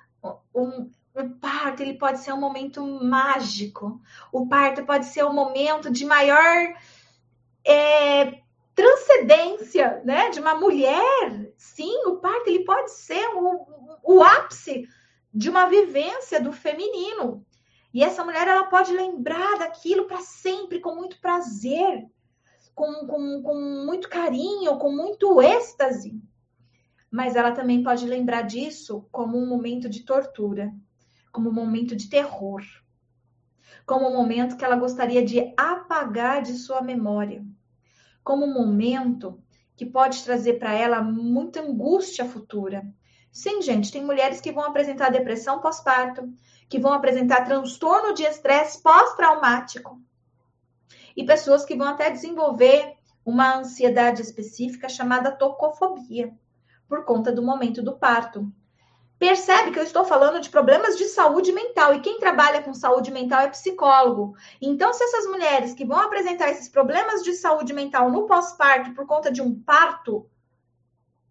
um, 0.54 0.90
o 1.14 1.28
parto, 1.38 1.83
ele 1.83 1.98
pode 1.98 2.20
ser 2.20 2.33
um 2.33 2.40
momento 2.40 2.83
mágico. 2.83 4.00
O 4.33 4.48
parto 4.48 4.87
pode 4.87 5.04
ser 5.04 5.26
um 5.26 5.33
momento 5.35 5.90
de 5.90 6.07
maior 6.07 6.74
é, 7.66 8.40
transcendência, 8.74 10.00
né? 10.07 10.31
De 10.31 10.40
uma 10.40 10.54
mulher. 10.54 11.52
Sim, 11.59 12.07
o 12.07 12.16
parto, 12.16 12.48
ele 12.48 12.64
pode 12.64 12.90
ser 12.92 13.28
o, 13.35 13.66
o 14.02 14.22
ápice 14.22 14.88
de 15.35 15.50
uma 15.50 15.66
vivência 15.66 16.40
do 16.40 16.50
feminino. 16.50 17.44
E 17.92 18.02
essa 18.02 18.24
mulher, 18.24 18.48
ela 18.48 18.64
pode 18.64 18.90
lembrar 18.92 19.59
daquilo 19.59 20.07
para 20.07 20.22
sempre, 20.22 20.81
com 20.81 20.94
muito 20.94 21.20
prazer 21.20 22.09
com, 22.78 23.08
com, 23.08 23.42
com 23.42 23.54
muito 23.84 24.08
carinho, 24.08 24.78
com 24.78 24.92
muito 24.92 25.42
êxtase. 25.42 26.22
Mas 27.10 27.34
ela 27.34 27.50
também 27.50 27.82
pode 27.82 28.06
lembrar 28.06 28.42
disso 28.42 29.08
como 29.10 29.36
um 29.36 29.48
momento 29.48 29.88
de 29.88 30.04
tortura, 30.04 30.72
como 31.32 31.50
um 31.50 31.52
momento 31.52 31.96
de 31.96 32.08
terror, 32.08 32.62
como 33.84 34.08
um 34.08 34.12
momento 34.12 34.56
que 34.56 34.64
ela 34.64 34.76
gostaria 34.76 35.24
de 35.24 35.52
apagar 35.56 36.40
de 36.40 36.52
sua 36.52 36.80
memória, 36.80 37.44
como 38.22 38.44
um 38.44 38.54
momento 38.54 39.42
que 39.74 39.84
pode 39.84 40.22
trazer 40.22 40.60
para 40.60 40.72
ela 40.72 41.02
muita 41.02 41.60
angústia 41.60 42.24
futura. 42.26 42.86
Sim, 43.32 43.60
gente, 43.60 43.90
tem 43.90 44.04
mulheres 44.04 44.40
que 44.40 44.52
vão 44.52 44.64
apresentar 44.64 45.10
depressão 45.10 45.60
pós-parto, 45.60 46.32
que 46.68 46.78
vão 46.78 46.92
apresentar 46.92 47.44
transtorno 47.44 48.14
de 48.14 48.22
estresse 48.22 48.80
pós-traumático. 48.80 50.00
E 51.18 51.26
pessoas 51.26 51.64
que 51.64 51.74
vão 51.74 51.88
até 51.88 52.09
desenvolver 52.12 52.94
uma 53.24 53.57
ansiedade 53.57 54.22
específica 54.22 54.88
chamada 54.88 55.33
tocofobia, 55.33 56.33
por 56.88 57.04
conta 57.04 57.33
do 57.33 57.42
momento 57.42 57.83
do 57.83 57.98
parto. 57.98 58.48
Percebe 59.18 59.72
que 59.72 59.81
eu 59.81 59.83
estou 59.83 60.04
falando 60.04 60.40
de 60.40 60.48
problemas 60.48 60.96
de 60.96 61.07
saúde 61.07 61.50
mental 61.50 61.92
e 61.92 62.00
quem 62.00 62.20
trabalha 62.20 62.62
com 62.62 62.72
saúde 62.72 63.11
mental 63.11 63.40
é 63.40 63.48
psicólogo. 63.48 64.37
Então, 64.62 64.94
se 64.94 65.02
essas 65.02 65.26
mulheres 65.26 65.74
que 65.74 65.85
vão 65.85 65.98
apresentar 65.98 66.50
esses 66.50 66.68
problemas 66.68 67.24
de 67.24 67.33
saúde 67.33 67.72
mental 67.72 68.12
no 68.12 68.28
pós-parto 68.28 68.94
por 68.94 69.04
conta 69.04 69.28
de 69.28 69.42
um 69.42 69.61
parto 69.61 70.31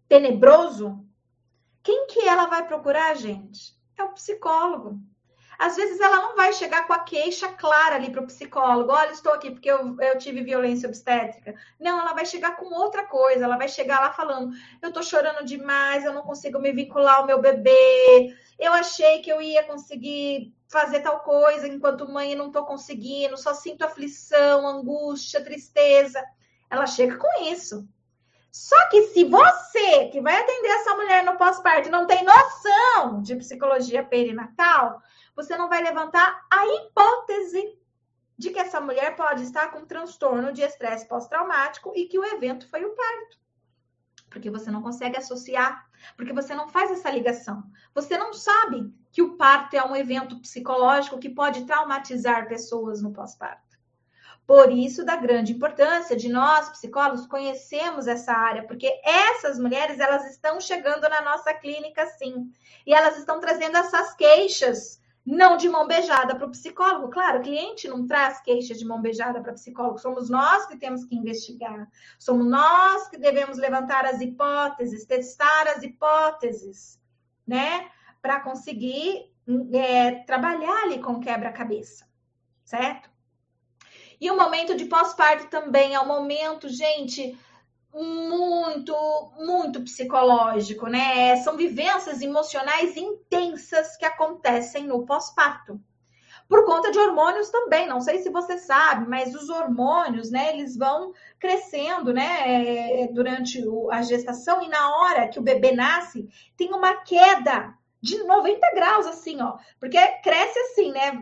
tenebroso, 0.06 1.02
quem 1.82 2.08
que 2.08 2.28
ela 2.28 2.44
vai 2.44 2.66
procurar, 2.66 3.16
gente? 3.16 3.74
É 3.96 4.04
o 4.04 4.12
psicólogo. 4.12 5.00
Às 5.58 5.74
vezes 5.74 5.98
ela 5.98 6.16
não 6.18 6.36
vai 6.36 6.52
chegar 6.52 6.86
com 6.86 6.92
a 6.92 7.00
queixa 7.00 7.48
clara 7.48 7.96
ali 7.96 8.10
para 8.10 8.22
o 8.22 8.26
psicólogo. 8.26 8.92
Olha, 8.92 9.10
estou 9.10 9.32
aqui 9.32 9.50
porque 9.50 9.68
eu, 9.68 10.00
eu 10.00 10.16
tive 10.16 10.44
violência 10.44 10.88
obstétrica. 10.88 11.52
Não, 11.80 11.98
ela 11.98 12.12
vai 12.14 12.24
chegar 12.24 12.54
com 12.54 12.66
outra 12.66 13.04
coisa. 13.06 13.44
Ela 13.44 13.56
vai 13.56 13.68
chegar 13.68 14.00
lá 14.00 14.12
falando: 14.12 14.54
eu 14.80 14.88
estou 14.88 15.02
chorando 15.02 15.44
demais, 15.44 16.04
eu 16.04 16.14
não 16.14 16.22
consigo 16.22 16.60
me 16.60 16.72
vincular 16.72 17.16
ao 17.16 17.26
meu 17.26 17.40
bebê. 17.40 18.36
Eu 18.56 18.72
achei 18.72 19.20
que 19.20 19.30
eu 19.30 19.42
ia 19.42 19.64
conseguir 19.64 20.54
fazer 20.68 21.00
tal 21.00 21.20
coisa 21.20 21.66
enquanto 21.66 22.08
mãe 22.08 22.36
não 22.36 22.46
estou 22.46 22.64
conseguindo. 22.64 23.36
Só 23.36 23.52
sinto 23.52 23.82
aflição, 23.82 24.64
angústia, 24.64 25.42
tristeza. 25.42 26.24
Ela 26.70 26.86
chega 26.86 27.16
com 27.16 27.44
isso. 27.44 27.84
Só 28.50 28.88
que 28.88 29.08
se 29.08 29.24
você 29.24 30.08
que 30.08 30.20
vai 30.20 30.36
atender 30.40 30.68
essa 30.68 30.94
mulher 30.94 31.24
no 31.24 31.36
pós-parto 31.36 31.90
não 31.90 32.06
tem 32.06 32.24
noção 32.24 33.22
de 33.22 33.36
psicologia 33.36 34.02
perinatal, 34.02 35.02
você 35.36 35.56
não 35.56 35.68
vai 35.68 35.82
levantar 35.82 36.46
a 36.50 36.66
hipótese 36.66 37.78
de 38.36 38.50
que 38.50 38.58
essa 38.58 38.80
mulher 38.80 39.16
pode 39.16 39.42
estar 39.42 39.68
com 39.68 39.84
transtorno 39.84 40.52
de 40.52 40.62
estresse 40.62 41.06
pós-traumático 41.06 41.92
e 41.94 42.06
que 42.06 42.18
o 42.18 42.24
evento 42.24 42.68
foi 42.68 42.84
o 42.84 42.94
parto. 42.94 43.38
Porque 44.30 44.50
você 44.50 44.70
não 44.70 44.82
consegue 44.82 45.16
associar, 45.16 45.88
porque 46.16 46.32
você 46.32 46.54
não 46.54 46.68
faz 46.68 46.90
essa 46.90 47.10
ligação. 47.10 47.64
Você 47.94 48.16
não 48.16 48.32
sabe 48.32 48.92
que 49.10 49.22
o 49.22 49.36
parto 49.36 49.74
é 49.74 49.84
um 49.84 49.96
evento 49.96 50.38
psicológico 50.40 51.18
que 51.18 51.30
pode 51.30 51.64
traumatizar 51.64 52.48
pessoas 52.48 53.02
no 53.02 53.12
pós-parto. 53.12 53.67
Por 54.48 54.72
isso, 54.72 55.04
da 55.04 55.14
grande 55.14 55.52
importância 55.52 56.16
de 56.16 56.26
nós, 56.26 56.70
psicólogos, 56.70 57.26
conhecemos 57.26 58.06
essa 58.06 58.32
área, 58.32 58.66
porque 58.66 58.98
essas 59.04 59.58
mulheres, 59.58 60.00
elas 60.00 60.24
estão 60.30 60.58
chegando 60.58 61.06
na 61.06 61.20
nossa 61.20 61.52
clínica, 61.52 62.06
sim, 62.06 62.50
e 62.86 62.94
elas 62.94 63.18
estão 63.18 63.40
trazendo 63.40 63.76
essas 63.76 64.14
queixas 64.14 65.02
não 65.22 65.58
de 65.58 65.68
mão 65.68 65.86
beijada 65.86 66.34
para 66.34 66.46
o 66.46 66.50
psicólogo. 66.50 67.10
Claro, 67.10 67.40
o 67.40 67.42
cliente 67.42 67.86
não 67.88 68.06
traz 68.06 68.40
queixas 68.40 68.78
de 68.78 68.86
mão 68.86 69.02
beijada 69.02 69.38
para 69.42 69.52
psicólogo, 69.52 69.98
somos 69.98 70.30
nós 70.30 70.64
que 70.64 70.78
temos 70.78 71.04
que 71.04 71.14
investigar, 71.14 71.86
somos 72.18 72.46
nós 72.46 73.06
que 73.10 73.18
devemos 73.18 73.58
levantar 73.58 74.06
as 74.06 74.22
hipóteses, 74.22 75.04
testar 75.04 75.68
as 75.76 75.82
hipóteses, 75.82 76.98
né? 77.46 77.90
Para 78.22 78.40
conseguir 78.40 79.30
é, 79.74 80.22
trabalhar 80.24 80.84
ali 80.84 81.02
com 81.02 81.20
quebra-cabeça, 81.20 82.08
certo? 82.64 83.17
E 84.20 84.30
o 84.30 84.36
momento 84.36 84.76
de 84.76 84.86
pós-parto 84.86 85.48
também 85.48 85.94
é 85.94 86.00
um 86.00 86.06
momento, 86.06 86.68
gente, 86.68 87.38
muito, 87.94 88.94
muito 89.38 89.82
psicológico, 89.82 90.86
né? 90.86 91.36
São 91.36 91.56
vivências 91.56 92.20
emocionais 92.20 92.96
intensas 92.96 93.96
que 93.96 94.04
acontecem 94.04 94.84
no 94.84 95.06
pós-parto. 95.06 95.80
Por 96.48 96.64
conta 96.64 96.90
de 96.90 96.98
hormônios 96.98 97.50
também, 97.50 97.86
não 97.86 98.00
sei 98.00 98.20
se 98.20 98.30
você 98.30 98.56
sabe, 98.56 99.06
mas 99.06 99.34
os 99.34 99.50
hormônios, 99.50 100.30
né, 100.30 100.54
eles 100.54 100.78
vão 100.78 101.12
crescendo, 101.38 102.10
né, 102.10 103.02
é, 103.02 103.08
durante 103.08 103.62
a 103.90 104.00
gestação 104.00 104.62
e 104.62 104.68
na 104.68 104.96
hora 104.96 105.28
que 105.28 105.38
o 105.38 105.42
bebê 105.42 105.72
nasce, 105.72 106.26
tem 106.56 106.72
uma 106.72 107.02
queda 107.02 107.74
de 108.00 108.22
90 108.22 108.74
graus, 108.74 109.06
assim, 109.06 109.42
ó, 109.42 109.58
porque 109.78 109.98
cresce 110.22 110.58
assim, 110.58 110.90
né, 110.90 111.12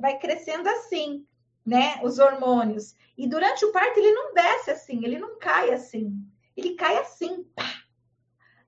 vai 0.00 0.18
crescendo 0.18 0.68
assim 0.68 1.24
né, 1.64 2.00
os 2.02 2.18
hormônios. 2.18 2.94
E 3.16 3.26
durante 3.26 3.64
o 3.64 3.72
parto 3.72 3.98
ele 3.98 4.12
não 4.12 4.34
desce 4.34 4.70
assim, 4.70 5.04
ele 5.04 5.18
não 5.18 5.38
cai 5.38 5.72
assim. 5.72 6.12
Ele 6.56 6.74
cai 6.74 6.98
assim, 6.98 7.44
pá. 7.54 7.70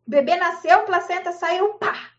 O 0.06 0.10
bebê 0.10 0.36
nasceu, 0.36 0.84
placenta 0.84 1.32
saiu, 1.32 1.74
pá. 1.74 2.10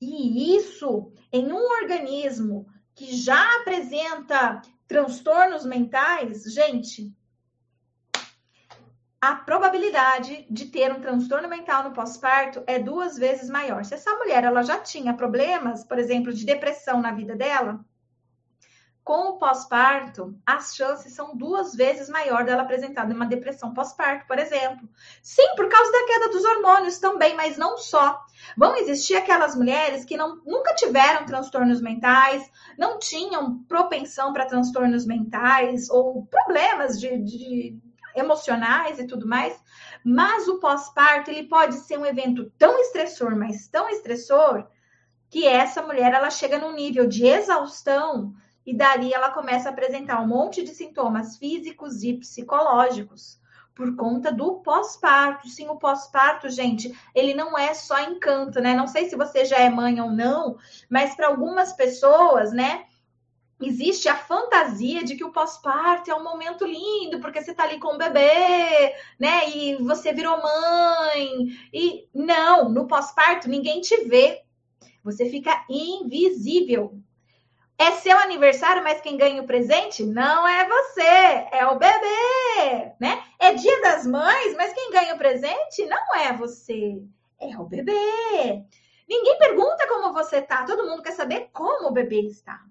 E 0.00 0.56
isso 0.56 1.12
em 1.32 1.52
um 1.52 1.64
organismo 1.82 2.66
que 2.94 3.16
já 3.16 3.56
apresenta 3.60 4.60
transtornos 4.86 5.64
mentais, 5.64 6.42
gente, 6.44 7.14
a 9.20 9.36
probabilidade 9.36 10.44
de 10.50 10.66
ter 10.66 10.92
um 10.92 11.00
transtorno 11.00 11.48
mental 11.48 11.84
no 11.84 11.92
pós-parto 11.92 12.62
é 12.66 12.78
duas 12.80 13.16
vezes 13.16 13.48
maior. 13.48 13.84
Se 13.84 13.94
essa 13.94 14.12
mulher 14.16 14.42
ela 14.42 14.62
já 14.62 14.80
tinha 14.80 15.14
problemas, 15.14 15.84
por 15.84 15.98
exemplo, 15.98 16.32
de 16.32 16.44
depressão 16.44 17.00
na 17.00 17.12
vida 17.12 17.36
dela, 17.36 17.84
com 19.04 19.30
o 19.30 19.38
pós-parto, 19.38 20.38
as 20.46 20.76
chances 20.76 21.12
são 21.12 21.36
duas 21.36 21.74
vezes 21.74 22.08
maior 22.08 22.44
dela 22.44 22.62
apresentar 22.62 23.10
uma 23.10 23.26
depressão 23.26 23.74
pós-parto, 23.74 24.26
por 24.28 24.38
exemplo. 24.38 24.88
Sim, 25.20 25.56
por 25.56 25.68
causa 25.68 25.90
da 25.90 26.06
queda 26.06 26.28
dos 26.28 26.44
hormônios 26.44 26.98
também, 26.98 27.34
mas 27.34 27.56
não 27.56 27.76
só. 27.78 28.24
Vão 28.56 28.76
existir 28.76 29.16
aquelas 29.16 29.56
mulheres 29.56 30.04
que 30.04 30.16
não, 30.16 30.36
nunca 30.46 30.74
tiveram 30.74 31.26
transtornos 31.26 31.82
mentais, 31.82 32.48
não 32.78 32.98
tinham 32.98 33.64
propensão 33.64 34.32
para 34.32 34.46
transtornos 34.46 35.04
mentais 35.04 35.90
ou 35.90 36.24
problemas 36.26 37.00
de, 37.00 37.18
de 37.18 37.78
emocionais 38.14 39.00
e 39.00 39.06
tudo 39.06 39.26
mais, 39.26 39.60
mas 40.04 40.46
o 40.46 40.60
pós-parto 40.60 41.28
ele 41.28 41.48
pode 41.48 41.74
ser 41.74 41.98
um 41.98 42.06
evento 42.06 42.52
tão 42.56 42.78
estressor, 42.78 43.34
mas 43.36 43.66
tão 43.66 43.88
estressor, 43.88 44.64
que 45.28 45.46
essa 45.46 45.82
mulher 45.82 46.12
ela 46.12 46.30
chega 46.30 46.58
num 46.58 46.74
nível 46.74 47.08
de 47.08 47.26
exaustão 47.26 48.34
e 48.66 48.74
dali 48.74 49.12
ela 49.12 49.30
começa 49.30 49.68
a 49.68 49.72
apresentar 49.72 50.20
um 50.20 50.26
monte 50.26 50.62
de 50.62 50.74
sintomas 50.74 51.36
físicos 51.36 52.02
e 52.02 52.14
psicológicos 52.14 53.40
por 53.74 53.96
conta 53.96 54.32
do 54.32 54.56
pós-parto. 54.56 55.48
Sim, 55.48 55.68
o 55.68 55.76
pós-parto, 55.76 56.48
gente, 56.48 56.92
ele 57.14 57.34
não 57.34 57.58
é 57.58 57.74
só 57.74 58.00
encanto, 58.00 58.60
né? 58.60 58.74
Não 58.74 58.86
sei 58.86 59.08
se 59.08 59.16
você 59.16 59.44
já 59.44 59.58
é 59.58 59.70
mãe 59.70 60.00
ou 60.00 60.10
não, 60.10 60.56
mas 60.88 61.14
para 61.14 61.28
algumas 61.28 61.72
pessoas, 61.72 62.52
né? 62.52 62.86
Existe 63.60 64.08
a 64.08 64.16
fantasia 64.16 65.04
de 65.04 65.14
que 65.14 65.24
o 65.24 65.30
pós-parto 65.30 66.10
é 66.10 66.14
um 66.14 66.24
momento 66.24 66.66
lindo, 66.66 67.20
porque 67.20 67.40
você 67.40 67.54
tá 67.54 67.62
ali 67.62 67.78
com 67.78 67.94
o 67.94 67.98
bebê, 67.98 68.94
né? 69.18 69.48
E 69.50 69.76
você 69.76 70.12
virou 70.12 70.42
mãe. 70.42 71.46
E 71.72 72.08
não, 72.12 72.68
no 72.68 72.86
pós-parto 72.86 73.48
ninguém 73.48 73.80
te 73.80 74.04
vê. 74.04 74.42
Você 75.04 75.30
fica 75.30 75.64
invisível. 75.68 77.00
É 77.78 77.90
seu 77.92 78.16
aniversário, 78.18 78.82
mas 78.82 79.00
quem 79.00 79.16
ganha 79.16 79.42
o 79.42 79.46
presente 79.46 80.04
não 80.04 80.46
é 80.46 80.68
você, 80.68 81.48
é 81.52 81.66
o 81.66 81.78
bebê, 81.78 82.92
né? 83.00 83.24
É 83.38 83.54
dia 83.54 83.80
das 83.80 84.06
mães, 84.06 84.54
mas 84.56 84.72
quem 84.72 84.90
ganha 84.92 85.14
o 85.14 85.18
presente 85.18 85.84
não 85.86 86.14
é 86.14 86.32
você, 86.32 87.02
é 87.40 87.58
o 87.58 87.64
bebê. 87.64 88.64
Ninguém 89.08 89.38
pergunta 89.38 89.88
como 89.88 90.12
você 90.12 90.40
tá, 90.40 90.64
todo 90.64 90.86
mundo 90.86 91.02
quer 91.02 91.12
saber 91.12 91.50
como 91.52 91.88
o 91.88 91.92
bebê 91.92 92.20
está. 92.20 92.62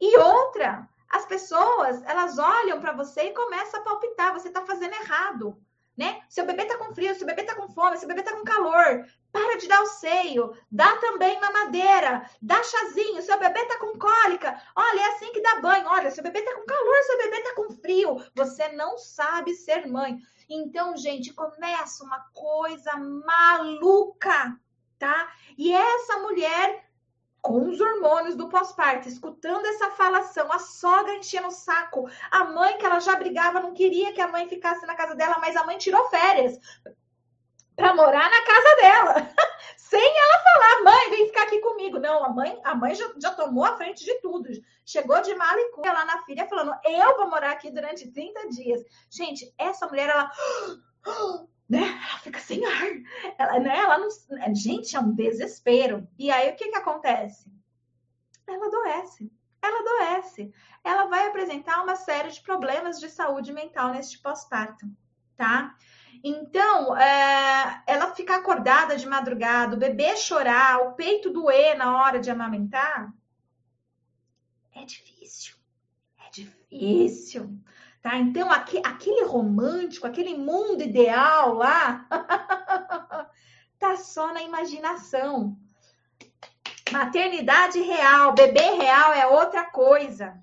E 0.00 0.18
outra, 0.18 0.86
as 1.08 1.24
pessoas, 1.24 2.02
elas 2.04 2.38
olham 2.38 2.80
para 2.80 2.92
você 2.92 3.22
e 3.22 3.34
começam 3.34 3.80
a 3.80 3.84
palpitar, 3.84 4.34
você 4.34 4.48
está 4.48 4.64
fazendo 4.66 4.94
errado 4.94 5.58
né? 5.96 6.20
Seu 6.28 6.44
bebê 6.44 6.64
tá 6.66 6.76
com 6.76 6.94
frio, 6.94 7.14
seu 7.14 7.26
bebê 7.26 7.42
tá 7.42 7.54
com 7.54 7.68
fome, 7.68 7.96
seu 7.96 8.06
bebê 8.06 8.22
tá 8.22 8.32
com 8.32 8.44
calor. 8.44 9.06
Para 9.32 9.58
de 9.58 9.66
dar 9.66 9.82
o 9.82 9.86
seio, 9.86 10.56
dá 10.70 10.96
também 10.96 11.40
mamadeira, 11.40 12.28
dá 12.40 12.62
chazinho, 12.62 13.22
seu 13.22 13.38
bebê 13.38 13.64
tá 13.66 13.78
com 13.78 13.98
cólica. 13.98 14.60
Olha, 14.74 15.00
é 15.00 15.08
assim 15.08 15.32
que 15.32 15.40
dá 15.40 15.60
banho. 15.60 15.86
Olha, 15.88 16.10
seu 16.10 16.22
bebê 16.22 16.42
tá 16.42 16.54
com 16.54 16.66
calor, 16.66 17.02
seu 17.02 17.18
bebê 17.18 17.42
tá 17.42 17.54
com 17.54 17.70
frio. 17.70 18.22
Você 18.34 18.68
não 18.68 18.98
sabe 18.98 19.54
ser 19.54 19.86
mãe. 19.86 20.18
Então, 20.48 20.96
gente, 20.96 21.32
começa 21.32 22.04
uma 22.04 22.20
coisa 22.32 22.96
maluca, 22.96 24.58
tá? 24.98 25.32
E 25.58 25.72
essa 25.72 26.18
mulher 26.18 26.85
com 27.46 27.68
os 27.68 27.80
hormônios 27.80 28.34
do 28.34 28.48
pós-parto, 28.48 29.08
escutando 29.08 29.64
essa 29.66 29.92
falação, 29.92 30.50
a 30.50 30.58
sogra 30.58 31.14
enchendo 31.14 31.46
o 31.46 31.52
saco, 31.52 32.10
a 32.28 32.42
mãe 32.42 32.76
que 32.76 32.84
ela 32.84 32.98
já 32.98 33.14
brigava, 33.14 33.60
não 33.60 33.72
queria 33.72 34.12
que 34.12 34.20
a 34.20 34.26
mãe 34.26 34.48
ficasse 34.48 34.84
na 34.84 34.96
casa 34.96 35.14
dela, 35.14 35.38
mas 35.38 35.54
a 35.54 35.62
mãe 35.62 35.78
tirou 35.78 36.08
férias 36.08 36.58
para 37.76 37.94
morar 37.94 38.28
na 38.28 38.44
casa 38.44 38.76
dela, 38.80 39.14
sem 39.78 40.00
ela 40.02 40.42
falar, 40.42 40.82
mãe, 40.82 41.10
vem 41.10 41.26
ficar 41.26 41.42
aqui 41.42 41.60
comigo. 41.60 42.00
Não, 42.00 42.34
mãe, 42.34 42.60
a 42.64 42.74
mãe 42.74 42.96
já, 42.96 43.08
já 43.16 43.32
tomou 43.32 43.64
a 43.64 43.76
frente 43.76 44.04
de 44.04 44.14
tudo. 44.20 44.48
Chegou 44.84 45.20
de 45.22 45.32
mala 45.36 45.60
e 45.60 45.88
lá 45.88 46.04
na 46.04 46.22
filha 46.24 46.48
falando: 46.48 46.74
"Eu 46.84 47.16
vou 47.16 47.28
morar 47.28 47.52
aqui 47.52 47.70
durante 47.70 48.10
30 48.10 48.48
dias". 48.48 48.82
Gente, 49.10 49.54
essa 49.58 49.86
mulher 49.86 50.08
ela 50.08 50.30
né? 51.68 51.82
Ela 51.82 52.18
fica 52.20 52.38
sem 52.38 52.64
ar. 52.64 52.82
Ela, 53.38 53.60
né? 53.60 53.76
Ela 53.76 53.98
não, 53.98 54.08
gente, 54.54 54.96
é 54.96 55.00
um 55.00 55.12
desespero. 55.12 56.08
E 56.18 56.30
aí 56.30 56.50
o 56.50 56.56
que 56.56 56.68
que 56.68 56.76
acontece? 56.76 57.50
Ela 58.46 58.66
adoece. 58.66 59.32
Ela 59.60 59.80
adoece. 59.80 60.52
Ela 60.84 61.06
vai 61.06 61.26
apresentar 61.26 61.82
uma 61.82 61.96
série 61.96 62.30
de 62.30 62.40
problemas 62.40 63.00
de 63.00 63.08
saúde 63.08 63.52
mental 63.52 63.92
neste 63.92 64.20
pós-parto, 64.20 64.86
tá? 65.36 65.74
Então, 66.22 66.96
é, 66.96 67.82
ela 67.86 68.14
ficar 68.14 68.36
acordada 68.36 68.96
de 68.96 69.06
madrugada, 69.06 69.74
o 69.74 69.78
bebê 69.78 70.16
chorar, 70.16 70.78
o 70.80 70.92
peito 70.94 71.30
doer 71.30 71.76
na 71.76 72.00
hora 72.00 72.20
de 72.20 72.30
amamentar, 72.30 73.12
é 74.72 74.84
difícil. 74.84 75.56
É 76.24 76.30
difícil. 76.30 77.58
Tá? 78.06 78.18
Então, 78.18 78.52
aqui, 78.52 78.80
aquele 78.84 79.24
romântico, 79.24 80.06
aquele 80.06 80.38
mundo 80.38 80.80
ideal 80.80 81.54
lá, 81.54 82.06
tá 83.80 83.96
só 83.96 84.32
na 84.32 84.42
imaginação. 84.42 85.58
Maternidade 86.92 87.80
real, 87.80 88.32
bebê 88.32 88.76
real 88.76 89.12
é 89.12 89.26
outra 89.26 89.64
coisa. 89.64 90.40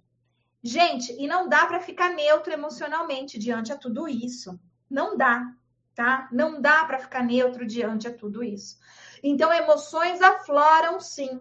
Gente, 0.62 1.13
e 1.13 1.26
não 1.26 1.47
dá 1.47 1.65
para 1.65 1.80
ficar 1.80 2.10
neutro 2.10 2.52
emocionalmente 2.52 3.39
diante 3.39 3.71
a 3.71 3.78
tudo 3.78 4.10
isso. 4.10 4.60
Não 4.89 5.15
dá, 5.15 5.49
tá? 5.95 6.28
Não 6.34 6.60
dá 6.60 6.84
para 6.84 6.99
ficar 6.99 7.23
neutro 7.23 7.65
diante 7.65 8.10
a 8.10 8.13
tudo 8.13 8.43
isso. 8.43 8.78
Então, 9.23 9.54
emoções 9.54 10.21
afloram 10.21 10.99
sim. 10.99 11.39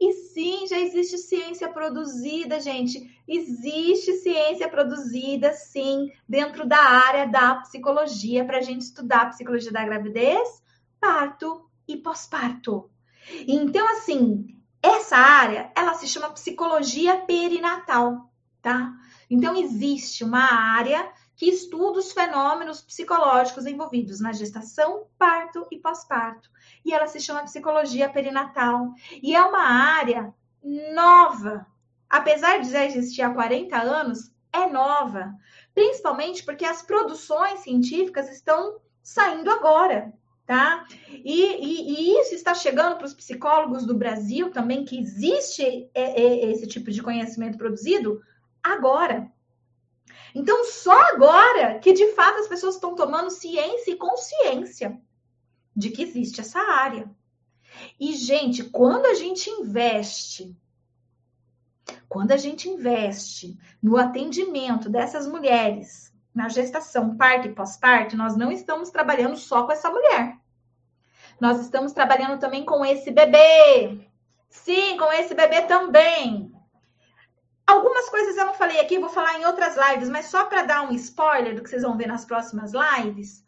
E 0.00 0.12
sim, 0.12 0.66
já 0.66 0.78
existe 0.78 1.18
ciência 1.18 1.68
produzida, 1.68 2.60
gente. 2.60 3.20
Existe 3.26 4.12
ciência 4.14 4.68
produzida, 4.68 5.52
sim, 5.52 6.12
dentro 6.28 6.66
da 6.66 6.78
área 6.78 7.26
da 7.26 7.56
psicologia, 7.56 8.44
para 8.44 8.58
a 8.58 8.62
gente 8.62 8.82
estudar 8.82 9.22
a 9.22 9.28
psicologia 9.30 9.72
da 9.72 9.84
gravidez, 9.84 10.62
parto 11.00 11.68
e 11.86 11.96
pós-parto. 11.96 12.88
Então, 13.46 13.86
assim, 13.88 14.56
essa 14.82 15.16
área, 15.16 15.72
ela 15.76 15.94
se 15.94 16.06
chama 16.06 16.30
psicologia 16.30 17.16
perinatal, 17.18 18.32
tá? 18.62 18.94
Então, 19.28 19.56
existe 19.56 20.22
uma 20.22 20.52
área 20.52 21.12
que 21.36 21.46
estuda 21.46 21.98
os 21.98 22.12
fenômenos 22.12 22.80
psicológicos 22.80 23.66
envolvidos 23.66 24.20
na 24.20 24.32
gestação, 24.32 25.06
parto 25.18 25.66
e 25.70 25.78
pós-parto. 25.78 26.50
E 26.88 26.92
ela 26.94 27.06
se 27.06 27.20
chama 27.20 27.44
psicologia 27.44 28.08
perinatal. 28.08 28.94
E 29.22 29.36
é 29.36 29.42
uma 29.42 29.60
área 29.62 30.32
nova. 30.94 31.66
Apesar 32.08 32.60
de 32.60 32.70
já 32.70 32.82
existir 32.86 33.20
há 33.20 33.28
40 33.28 33.76
anos, 33.76 34.32
é 34.50 34.66
nova. 34.66 35.34
Principalmente 35.74 36.42
porque 36.42 36.64
as 36.64 36.80
produções 36.80 37.60
científicas 37.60 38.30
estão 38.30 38.80
saindo 39.02 39.50
agora, 39.50 40.14
tá? 40.46 40.86
E, 41.10 41.42
e, 41.42 41.90
e 41.90 42.20
isso 42.20 42.34
está 42.34 42.54
chegando 42.54 42.96
para 42.96 43.04
os 43.04 43.12
psicólogos 43.12 43.84
do 43.84 43.94
Brasil 43.94 44.50
também, 44.50 44.86
que 44.86 44.98
existe 44.98 45.90
esse 45.94 46.66
tipo 46.66 46.90
de 46.90 47.02
conhecimento 47.02 47.58
produzido 47.58 48.22
agora. 48.62 49.30
Então, 50.34 50.64
só 50.64 50.98
agora 51.12 51.78
que 51.80 51.92
de 51.92 52.12
fato 52.12 52.38
as 52.38 52.48
pessoas 52.48 52.76
estão 52.76 52.94
tomando 52.94 53.28
ciência 53.28 53.90
e 53.90 53.96
consciência 53.96 54.98
de 55.78 55.90
que 55.90 56.02
existe 56.02 56.40
essa 56.40 56.58
área. 56.58 57.08
E, 58.00 58.12
gente, 58.14 58.64
quando 58.64 59.06
a 59.06 59.14
gente 59.14 59.48
investe, 59.48 60.56
quando 62.08 62.32
a 62.32 62.36
gente 62.36 62.68
investe 62.68 63.56
no 63.80 63.96
atendimento 63.96 64.90
dessas 64.90 65.28
mulheres 65.28 66.12
na 66.34 66.48
gestação, 66.48 67.16
parto 67.16 67.46
e 67.46 67.54
pós-parto, 67.54 68.16
nós 68.16 68.36
não 68.36 68.50
estamos 68.50 68.90
trabalhando 68.90 69.36
só 69.36 69.64
com 69.64 69.72
essa 69.72 69.88
mulher. 69.88 70.36
Nós 71.40 71.60
estamos 71.60 71.92
trabalhando 71.92 72.40
também 72.40 72.64
com 72.64 72.84
esse 72.84 73.12
bebê. 73.12 74.00
Sim, 74.50 74.96
com 74.96 75.12
esse 75.12 75.32
bebê 75.32 75.62
também. 75.62 76.52
Algumas 77.64 78.08
coisas 78.08 78.36
eu 78.36 78.46
não 78.46 78.54
falei 78.54 78.80
aqui, 78.80 78.98
vou 78.98 79.10
falar 79.10 79.38
em 79.38 79.44
outras 79.44 79.76
lives, 79.76 80.08
mas 80.08 80.26
só 80.26 80.46
para 80.46 80.64
dar 80.64 80.82
um 80.82 80.92
spoiler 80.92 81.54
do 81.54 81.62
que 81.62 81.68
vocês 81.68 81.82
vão 81.82 81.96
ver 81.96 82.08
nas 82.08 82.24
próximas 82.24 82.72
lives. 82.72 83.44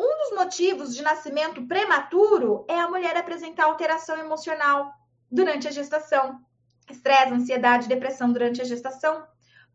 Um 0.00 0.16
dos 0.16 0.34
motivos 0.34 0.96
de 0.96 1.02
nascimento 1.02 1.66
prematuro 1.66 2.64
é 2.66 2.80
a 2.80 2.88
mulher 2.88 3.14
apresentar 3.18 3.66
alteração 3.66 4.16
emocional 4.16 4.94
durante 5.30 5.68
a 5.68 5.70
gestação. 5.70 6.40
Estresse, 6.90 7.34
ansiedade, 7.34 7.86
depressão 7.86 8.32
durante 8.32 8.62
a 8.62 8.64
gestação 8.64 9.22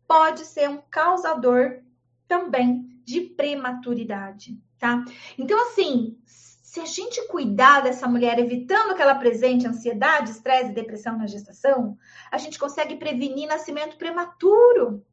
pode 0.04 0.44
ser 0.44 0.68
um 0.68 0.82
causador 0.90 1.80
também 2.26 3.00
de 3.04 3.20
prematuridade, 3.20 4.60
tá? 4.80 5.04
Então, 5.38 5.60
assim, 5.68 6.18
se 6.26 6.80
a 6.80 6.84
gente 6.84 7.24
cuidar 7.28 7.82
dessa 7.84 8.08
mulher, 8.08 8.36
evitando 8.40 8.96
que 8.96 9.02
ela 9.02 9.12
apresente 9.12 9.64
ansiedade, 9.64 10.32
estresse 10.32 10.70
e 10.70 10.74
depressão 10.74 11.16
na 11.16 11.28
gestação, 11.28 11.96
a 12.32 12.36
gente 12.36 12.58
consegue 12.58 12.96
prevenir 12.96 13.48
nascimento 13.48 13.96
prematuro. 13.96 15.06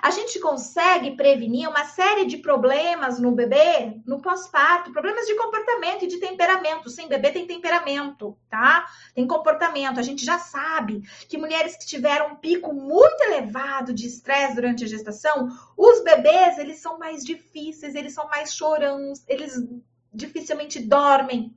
A 0.00 0.10
gente 0.10 0.38
consegue 0.38 1.16
prevenir 1.16 1.68
uma 1.68 1.84
série 1.84 2.24
de 2.24 2.38
problemas 2.38 3.18
no 3.18 3.32
bebê, 3.32 4.00
no 4.06 4.20
pós-parto, 4.20 4.92
problemas 4.92 5.26
de 5.26 5.34
comportamento 5.34 6.04
e 6.04 6.08
de 6.08 6.18
temperamento. 6.18 6.88
Sem 6.88 7.08
bebê 7.08 7.30
tem 7.30 7.46
temperamento, 7.46 8.36
tá? 8.48 8.86
Tem 9.14 9.26
comportamento. 9.26 9.98
A 9.98 10.02
gente 10.02 10.24
já 10.24 10.38
sabe 10.38 11.02
que 11.28 11.38
mulheres 11.38 11.76
que 11.76 11.86
tiveram 11.86 12.32
um 12.32 12.36
pico 12.36 12.72
muito 12.72 13.22
elevado 13.22 13.92
de 13.92 14.06
estresse 14.06 14.54
durante 14.54 14.84
a 14.84 14.88
gestação, 14.88 15.48
os 15.76 16.02
bebês, 16.02 16.58
eles 16.58 16.78
são 16.78 16.98
mais 16.98 17.24
difíceis, 17.24 17.94
eles 17.94 18.14
são 18.14 18.28
mais 18.28 18.54
chorãos, 18.54 19.24
eles 19.26 19.54
dificilmente 20.12 20.80
dormem. 20.80 21.54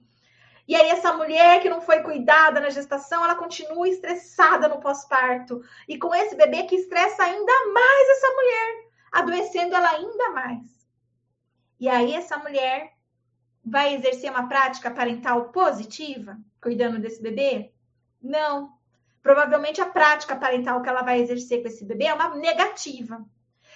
E 0.67 0.75
aí, 0.75 0.89
essa 0.89 1.13
mulher 1.13 1.61
que 1.61 1.69
não 1.69 1.81
foi 1.81 2.01
cuidada 2.01 2.59
na 2.59 2.69
gestação, 2.69 3.23
ela 3.23 3.35
continua 3.35 3.87
estressada 3.89 4.67
no 4.67 4.79
pós-parto. 4.79 5.61
E 5.87 5.97
com 5.97 6.13
esse 6.13 6.35
bebê 6.35 6.63
que 6.63 6.75
estressa 6.75 7.23
ainda 7.23 7.73
mais 7.73 8.09
essa 8.09 8.27
mulher, 8.33 8.89
adoecendo 9.11 9.75
ela 9.75 9.89
ainda 9.89 10.29
mais. 10.31 10.65
E 11.79 11.89
aí, 11.89 12.13
essa 12.13 12.37
mulher 12.37 12.93
vai 13.65 13.95
exercer 13.95 14.29
uma 14.29 14.47
prática 14.47 14.91
parental 14.91 15.49
positiva, 15.49 16.37
cuidando 16.61 16.99
desse 16.99 17.21
bebê? 17.21 17.71
Não. 18.21 18.73
Provavelmente 19.21 19.81
a 19.81 19.85
prática 19.85 20.35
parental 20.35 20.81
que 20.81 20.89
ela 20.89 21.03
vai 21.03 21.21
exercer 21.21 21.61
com 21.61 21.67
esse 21.67 21.85
bebê 21.85 22.05
é 22.05 22.13
uma 22.13 22.35
negativa. 22.35 23.23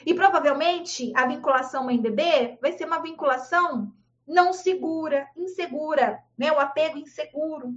E 0.05 0.13
provavelmente 0.13 1.11
a 1.15 1.25
vinculação 1.25 1.85
mãe-bebê 1.85 2.57
vai 2.61 2.71
ser 2.73 2.85
uma 2.85 2.99
vinculação 2.99 3.93
não 4.27 4.53
segura, 4.53 5.27
insegura, 5.35 6.19
né? 6.37 6.51
O 6.51 6.59
apego 6.59 6.97
inseguro. 6.97 7.75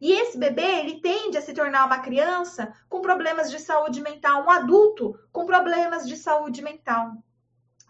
E 0.00 0.12
esse 0.12 0.36
bebê, 0.36 0.80
ele 0.80 1.00
tende 1.00 1.38
a 1.38 1.42
se 1.42 1.54
tornar 1.54 1.86
uma 1.86 2.00
criança 2.00 2.74
com 2.88 3.00
problemas 3.00 3.50
de 3.50 3.58
saúde 3.58 4.00
mental, 4.00 4.44
um 4.44 4.50
adulto 4.50 5.18
com 5.32 5.46
problemas 5.46 6.06
de 6.06 6.16
saúde 6.16 6.60
mental. 6.62 7.12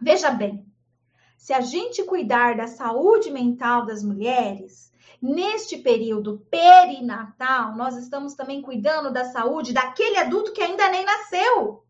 Veja 0.00 0.30
bem, 0.30 0.64
se 1.37 1.52
a 1.52 1.61
gente 1.61 2.02
cuidar 2.04 2.57
da 2.57 2.66
saúde 2.66 3.30
mental 3.30 3.85
das 3.85 4.02
mulheres, 4.02 4.92
neste 5.20 5.78
período 5.78 6.46
perinatal, 6.50 7.74
nós 7.74 7.96
estamos 7.96 8.35
também 8.35 8.62
cuidando 8.62 9.12
da 9.12 9.24
saúde 9.24 9.72
daquele 9.72 10.18
adulto 10.18 10.52
que 10.52 10.62
ainda 10.62 10.88
nem 10.88 11.04
nasceu. 11.04 11.85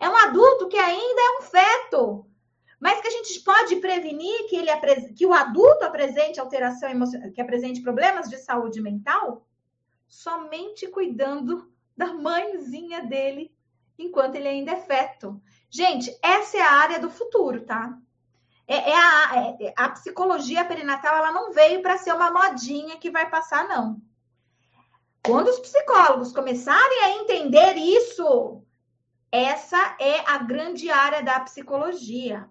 É 0.00 0.08
um 0.08 0.16
adulto 0.16 0.68
que 0.68 0.76
ainda 0.76 1.20
é 1.20 1.38
um 1.38 1.42
feto, 1.42 2.26
mas 2.80 3.00
que 3.00 3.08
a 3.08 3.10
gente 3.10 3.40
pode 3.40 3.76
prevenir 3.76 4.48
que, 4.48 4.56
ele, 4.56 4.70
que 5.14 5.26
o 5.26 5.32
adulto 5.32 5.84
apresente 5.84 6.38
alteração 6.38 6.88
emocional, 6.88 7.30
que 7.32 7.40
apresente 7.40 7.82
problemas 7.82 8.28
de 8.28 8.36
saúde 8.38 8.80
mental, 8.80 9.46
somente 10.06 10.86
cuidando 10.88 11.70
da 11.96 12.14
mãezinha 12.14 13.04
dele 13.04 13.52
enquanto 13.98 14.36
ele 14.36 14.48
ainda 14.48 14.72
é 14.72 14.80
feto. 14.80 15.42
Gente, 15.68 16.16
essa 16.22 16.56
é 16.56 16.62
a 16.62 16.72
área 16.72 17.00
do 17.00 17.10
futuro, 17.10 17.62
tá? 17.62 17.98
É, 18.66 18.90
é 18.90 18.96
a, 18.96 19.56
é, 19.60 19.74
a 19.76 19.88
psicologia 19.88 20.64
perinatal, 20.64 21.16
ela 21.16 21.32
não 21.32 21.52
veio 21.52 21.82
para 21.82 21.98
ser 21.98 22.12
uma 22.12 22.30
modinha 22.30 22.96
que 22.98 23.10
vai 23.10 23.28
passar, 23.28 23.66
não. 23.66 24.00
Quando 25.24 25.48
os 25.48 25.58
psicólogos 25.58 26.32
começarem 26.32 27.00
a 27.00 27.10
entender 27.16 27.76
isso, 27.76 28.62
essa 29.32 29.96
é 29.98 30.20
a 30.30 30.38
grande 30.38 30.90
área 30.90 31.22
da 31.22 31.40
psicologia. 31.40 32.48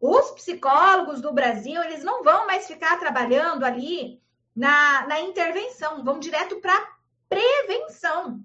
Os 0.00 0.30
psicólogos 0.32 1.20
do 1.20 1.32
Brasil, 1.32 1.82
eles 1.82 2.04
não 2.04 2.22
vão 2.22 2.46
mais 2.46 2.66
ficar 2.66 2.98
trabalhando 2.98 3.64
ali 3.64 4.20
na, 4.54 5.06
na 5.06 5.20
intervenção, 5.20 6.04
vão 6.04 6.18
direto 6.18 6.56
para 6.60 6.96
prevenção. 7.28 8.44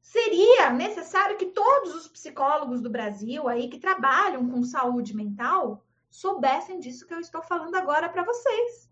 Seria 0.00 0.70
necessário 0.70 1.36
que 1.36 1.46
todos 1.46 1.94
os 1.94 2.08
psicólogos 2.08 2.80
do 2.80 2.90
Brasil 2.90 3.48
aí 3.48 3.68
que 3.68 3.78
trabalham 3.78 4.48
com 4.48 4.62
saúde 4.62 5.14
mental 5.14 5.84
soubessem 6.10 6.80
disso 6.80 7.06
que 7.06 7.14
eu 7.14 7.20
estou 7.20 7.42
falando 7.42 7.76
agora 7.76 8.08
para 8.08 8.24
vocês. 8.24 8.90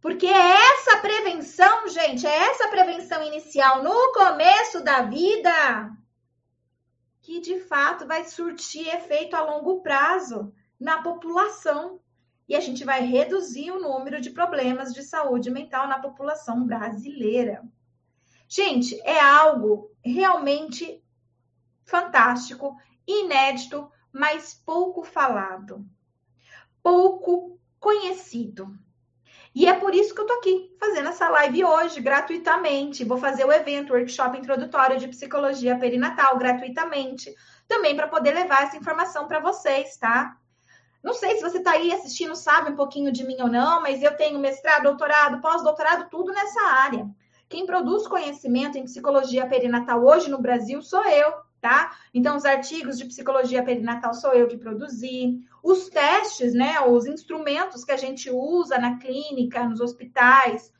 Porque 0.00 0.26
é 0.26 0.72
essa 0.72 0.96
prevenção 0.98 1.88
gente, 1.88 2.26
é 2.26 2.36
essa 2.48 2.68
prevenção 2.68 3.22
inicial 3.22 3.82
no 3.82 4.12
começo 4.12 4.82
da 4.82 5.02
vida 5.02 5.92
que 7.20 7.40
de 7.40 7.60
fato 7.60 8.06
vai 8.06 8.24
surtir 8.24 8.88
efeito 8.88 9.34
a 9.34 9.42
longo 9.42 9.80
prazo 9.80 10.52
na 10.78 11.02
população. 11.02 12.00
E 12.48 12.56
a 12.56 12.60
gente 12.60 12.84
vai 12.84 13.02
reduzir 13.02 13.70
o 13.70 13.80
número 13.80 14.20
de 14.20 14.30
problemas 14.30 14.92
de 14.92 15.02
saúde 15.02 15.50
mental 15.50 15.86
na 15.86 16.00
população 16.00 16.66
brasileira. 16.66 17.62
Gente, 18.48 19.00
é 19.02 19.20
algo 19.20 19.92
realmente 20.04 21.00
fantástico, 21.84 22.76
inédito, 23.06 23.90
mas 24.12 24.54
pouco 24.54 25.04
falado, 25.04 25.86
pouco 26.82 27.60
conhecido. 27.78 28.76
E 29.54 29.66
é 29.66 29.74
por 29.74 29.94
isso 29.94 30.14
que 30.14 30.20
eu 30.20 30.26
tô 30.26 30.32
aqui 30.34 30.74
fazendo 30.78 31.08
essa 31.08 31.28
live 31.28 31.64
hoje, 31.64 32.00
gratuitamente. 32.00 33.04
Vou 33.04 33.18
fazer 33.18 33.44
o 33.44 33.52
evento, 33.52 33.92
workshop 33.92 34.38
introdutório 34.38 34.98
de 34.98 35.08
psicologia 35.08 35.76
perinatal, 35.76 36.38
gratuitamente, 36.38 37.34
também 37.66 37.96
para 37.96 38.06
poder 38.06 38.32
levar 38.32 38.62
essa 38.62 38.76
informação 38.76 39.26
para 39.26 39.40
vocês, 39.40 39.96
tá? 39.96 40.36
Não 41.02 41.14
sei 41.14 41.36
se 41.36 41.42
você 41.42 41.58
está 41.58 41.72
aí 41.72 41.92
assistindo, 41.92 42.36
sabe 42.36 42.70
um 42.70 42.76
pouquinho 42.76 43.10
de 43.10 43.26
mim 43.26 43.38
ou 43.40 43.48
não, 43.48 43.80
mas 43.80 44.02
eu 44.02 44.16
tenho 44.16 44.38
mestrado, 44.38 44.84
doutorado, 44.84 45.40
pós-doutorado, 45.40 46.08
tudo 46.10 46.32
nessa 46.32 46.60
área. 46.62 47.08
Quem 47.48 47.66
produz 47.66 48.06
conhecimento 48.06 48.78
em 48.78 48.84
psicologia 48.84 49.46
perinatal 49.48 50.04
hoje 50.04 50.30
no 50.30 50.40
Brasil 50.40 50.80
sou 50.82 51.04
eu, 51.04 51.32
tá? 51.60 51.96
Então, 52.12 52.36
os 52.36 52.44
artigos 52.44 52.96
de 52.96 53.04
psicologia 53.04 53.62
perinatal 53.62 54.14
sou 54.14 54.32
eu 54.32 54.48
que 54.48 54.56
produzi. 54.56 55.40
Os 55.62 55.88
testes, 55.88 56.54
né? 56.54 56.80
Os 56.80 57.06
instrumentos 57.06 57.84
que 57.84 57.92
a 57.92 57.96
gente 57.96 58.30
usa 58.30 58.78
na 58.78 58.98
clínica, 58.98 59.68
nos 59.68 59.80
hospitais, 59.80 60.72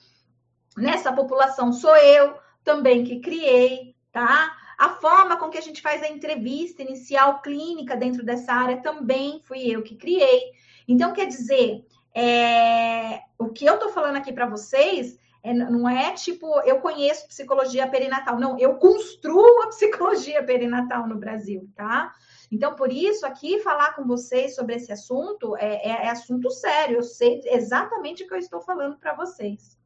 nessa 0.76 1.12
população 1.12 1.72
sou 1.72 1.94
eu 1.96 2.34
também 2.64 3.04
que 3.04 3.20
criei, 3.20 3.94
tá? 4.10 4.56
A 4.78 4.90
forma 4.90 5.36
com 5.36 5.50
que 5.50 5.58
a 5.58 5.62
gente 5.62 5.82
faz 5.82 6.02
a 6.02 6.08
entrevista 6.08 6.82
inicial 6.82 7.42
clínica 7.42 7.96
dentro 7.96 8.24
dessa 8.24 8.52
área 8.52 8.78
também 8.78 9.40
fui 9.44 9.70
eu 9.70 9.82
que 9.82 9.94
criei. 9.94 10.52
Então, 10.88 11.12
quer 11.12 11.26
dizer, 11.26 11.84
é, 12.14 13.20
o 13.38 13.50
que 13.50 13.66
eu 13.66 13.78
tô 13.78 13.90
falando 13.90 14.16
aqui 14.16 14.32
para 14.32 14.46
vocês 14.46 15.18
é, 15.42 15.54
não 15.54 15.88
é 15.88 16.12
tipo, 16.12 16.60
eu 16.60 16.80
conheço 16.80 17.26
psicologia 17.28 17.88
perinatal. 17.88 18.38
Não, 18.38 18.58
eu 18.58 18.76
construo 18.76 19.62
a 19.62 19.68
psicologia 19.70 20.42
perinatal 20.42 21.06
no 21.06 21.16
Brasil, 21.16 21.68
tá? 21.74 22.12
Então, 22.52 22.74
por 22.74 22.92
isso, 22.92 23.24
aqui 23.24 23.60
falar 23.60 23.94
com 23.94 24.04
vocês 24.04 24.54
sobre 24.54 24.74
esse 24.74 24.92
assunto 24.92 25.56
é, 25.56 25.76
é, 25.76 26.06
é 26.06 26.08
assunto 26.10 26.50
sério. 26.50 26.96
Eu 26.96 27.02
sei 27.02 27.40
exatamente 27.44 28.24
o 28.24 28.26
que 28.26 28.34
eu 28.34 28.38
estou 28.38 28.60
falando 28.60 28.98
para 28.98 29.14
vocês. 29.14 29.78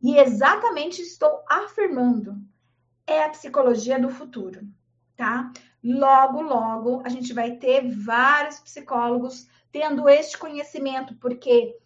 E 0.00 0.18
exatamente 0.18 1.00
estou 1.00 1.42
afirmando. 1.48 2.36
É 3.06 3.24
a 3.24 3.30
psicologia 3.30 3.98
do 3.98 4.08
futuro, 4.08 4.60
tá? 5.16 5.50
Logo, 5.82 6.42
logo, 6.42 7.02
a 7.04 7.08
gente 7.08 7.32
vai 7.32 7.56
ter 7.56 7.88
vários 7.88 8.60
psicólogos 8.60 9.48
tendo 9.72 10.08
este 10.08 10.38
conhecimento, 10.38 11.16
porque 11.16 11.76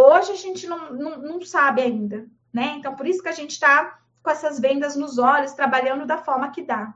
Hoje 0.00 0.30
a 0.30 0.36
gente 0.36 0.64
não, 0.68 0.92
não, 0.92 1.18
não 1.20 1.40
sabe 1.42 1.82
ainda, 1.82 2.24
né? 2.52 2.76
Então, 2.76 2.94
por 2.94 3.04
isso 3.04 3.20
que 3.20 3.28
a 3.28 3.32
gente 3.32 3.50
está 3.50 3.98
com 4.22 4.30
essas 4.30 4.60
vendas 4.60 4.94
nos 4.94 5.18
olhos, 5.18 5.54
trabalhando 5.54 6.06
da 6.06 6.18
forma 6.18 6.52
que 6.52 6.62
dá. 6.62 6.94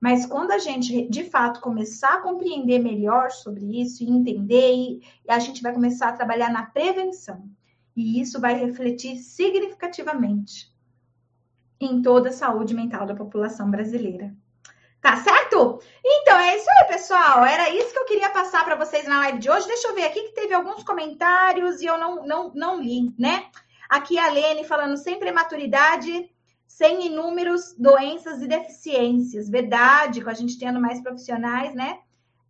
Mas 0.00 0.26
quando 0.26 0.50
a 0.50 0.58
gente, 0.58 1.08
de 1.08 1.22
fato, 1.22 1.60
começar 1.60 2.14
a 2.14 2.20
compreender 2.22 2.80
melhor 2.80 3.30
sobre 3.30 3.80
isso 3.80 4.02
e 4.02 4.10
entender, 4.10 5.00
a 5.28 5.38
gente 5.38 5.62
vai 5.62 5.72
começar 5.72 6.08
a 6.08 6.12
trabalhar 6.12 6.50
na 6.50 6.66
prevenção. 6.66 7.48
E 7.94 8.20
isso 8.20 8.40
vai 8.40 8.54
refletir 8.54 9.18
significativamente 9.18 10.74
em 11.78 12.02
toda 12.02 12.30
a 12.30 12.32
saúde 12.32 12.74
mental 12.74 13.06
da 13.06 13.14
população 13.14 13.70
brasileira. 13.70 14.34
Tá 15.00 15.16
certo? 15.16 15.80
Então 16.04 16.38
é 16.38 16.56
isso 16.56 16.68
aí, 16.70 16.88
pessoal. 16.88 17.44
Era 17.44 17.70
isso 17.70 17.90
que 17.90 17.98
eu 17.98 18.04
queria 18.04 18.28
passar 18.30 18.64
para 18.64 18.76
vocês 18.76 19.06
na 19.06 19.20
live 19.20 19.38
de 19.38 19.50
hoje. 19.50 19.66
Deixa 19.66 19.88
eu 19.88 19.94
ver 19.94 20.04
aqui 20.04 20.20
que 20.24 20.34
teve 20.34 20.52
alguns 20.52 20.82
comentários 20.84 21.80
e 21.80 21.86
eu 21.86 21.96
não, 21.96 22.26
não, 22.26 22.52
não 22.54 22.80
li, 22.80 23.10
né? 23.18 23.46
Aqui 23.88 24.18
a 24.18 24.30
Lene 24.30 24.64
falando 24.64 24.96
sem 24.98 25.18
prematuridade, 25.18 26.30
sem 26.66 27.06
inúmeros 27.06 27.74
doenças 27.78 28.42
e 28.42 28.46
deficiências. 28.46 29.48
Verdade, 29.48 30.22
com 30.22 30.28
a 30.28 30.34
gente 30.34 30.58
tendo 30.58 30.78
mais 30.78 31.00
profissionais, 31.00 31.74
né? 31.74 32.00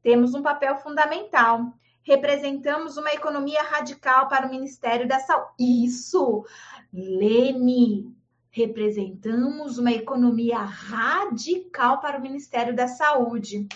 Temos 0.03 0.35
um 0.35 0.43
papel 0.43 0.77
fundamental. 0.79 1.73
Representamos 2.03 2.97
uma 2.97 3.13
economia 3.13 3.63
radical 3.63 4.27
para 4.27 4.47
o 4.47 4.51
Ministério 4.51 5.07
da 5.07 5.21
Saúde. 5.21 5.53
Isso! 5.59 6.45
Lene, 6.93 8.13
representamos 8.51 9.79
uma 9.79 9.93
economia 9.93 10.59
radical 10.59 12.01
para 12.01 12.19
o 12.19 12.23
Ministério 12.23 12.75
da 12.75 12.89
Saúde. 12.89 13.69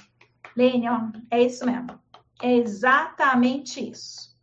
Lênia, 0.56 1.12
é 1.30 1.42
isso 1.42 1.64
mesmo. 1.64 1.98
É 2.42 2.52
exatamente 2.56 3.90
isso. 3.90 4.34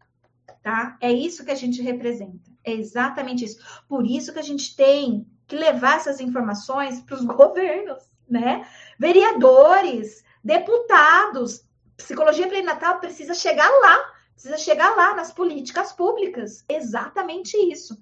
Tá? 0.63 0.97
É 1.01 1.11
isso 1.11 1.43
que 1.43 1.51
a 1.51 1.55
gente 1.55 1.81
representa. 1.81 2.51
É 2.63 2.71
exatamente 2.71 3.43
isso. 3.43 3.59
Por 3.87 4.05
isso 4.05 4.31
que 4.31 4.39
a 4.39 4.43
gente 4.43 4.75
tem 4.75 5.27
que 5.47 5.55
levar 5.55 5.97
essas 5.97 6.19
informações 6.19 7.01
para 7.01 7.15
os 7.15 7.25
governos, 7.25 8.03
né? 8.29 8.67
Vereadores, 8.97 10.23
deputados. 10.43 11.65
Psicologia 11.97 12.47
perinatal 12.47 12.99
precisa 12.99 13.33
chegar 13.33 13.69
lá, 13.69 14.13
precisa 14.33 14.57
chegar 14.57 14.95
lá 14.95 15.15
nas 15.15 15.31
políticas 15.31 15.91
públicas. 15.91 16.63
Exatamente 16.69 17.57
isso. 17.57 18.01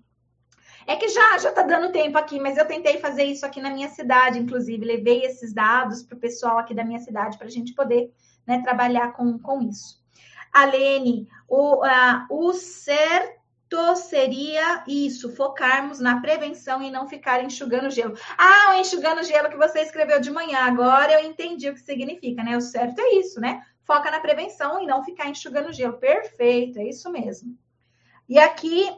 É 0.88 0.96
que 0.96 1.08
já 1.08 1.38
já 1.38 1.50
está 1.50 1.62
dando 1.62 1.92
tempo 1.92 2.18
aqui, 2.18 2.40
mas 2.40 2.58
eu 2.58 2.66
tentei 2.66 2.98
fazer 2.98 3.24
isso 3.24 3.46
aqui 3.46 3.62
na 3.62 3.70
minha 3.70 3.90
cidade, 3.90 4.40
inclusive 4.40 4.86
levei 4.86 5.24
esses 5.24 5.54
dados 5.54 6.04
para 6.04 6.18
o 6.18 6.20
pessoal 6.20 6.58
aqui 6.58 6.74
da 6.74 6.84
minha 6.84 7.00
cidade 7.00 7.38
para 7.38 7.48
a 7.48 7.52
gente 7.52 7.74
poder 7.74 8.12
né, 8.46 8.62
trabalhar 8.62 9.14
com, 9.14 9.38
com 9.38 9.62
isso. 9.62 10.00
Alene, 10.52 11.28
o, 11.48 11.86
uh, 11.86 12.26
o 12.30 12.54
certo 12.54 13.96
seria 13.96 14.84
isso, 14.88 15.36
focarmos 15.36 16.00
na 16.00 16.20
prevenção 16.20 16.82
e 16.82 16.90
não 16.90 17.08
ficar 17.08 17.44
enxugando 17.44 17.92
gelo. 17.92 18.16
Ah, 18.36 18.72
o 18.72 18.80
enxugando 18.80 19.24
gelo 19.24 19.50
que 19.50 19.58
você 19.58 19.82
escreveu 19.82 20.20
de 20.20 20.32
manhã, 20.32 20.60
agora 20.62 21.14
eu 21.14 21.30
entendi 21.30 21.70
o 21.70 21.74
que 21.74 21.82
significa, 21.82 22.44
né? 22.44 22.58
O 22.58 22.62
certo 22.62 23.00
é 23.00 23.16
isso, 23.16 23.40
né? 23.40 23.64
Foca 23.84 24.10
na 24.10 24.20
prevenção 24.20 24.82
e 24.82 24.88
não 24.88 25.04
ficar 25.04 25.28
enxugando 25.30 25.72
gelo. 25.72 26.00
Perfeito, 26.00 26.80
é 26.80 26.90
isso 26.90 27.12
mesmo. 27.12 27.56
E 28.28 28.40
aqui 28.40 28.90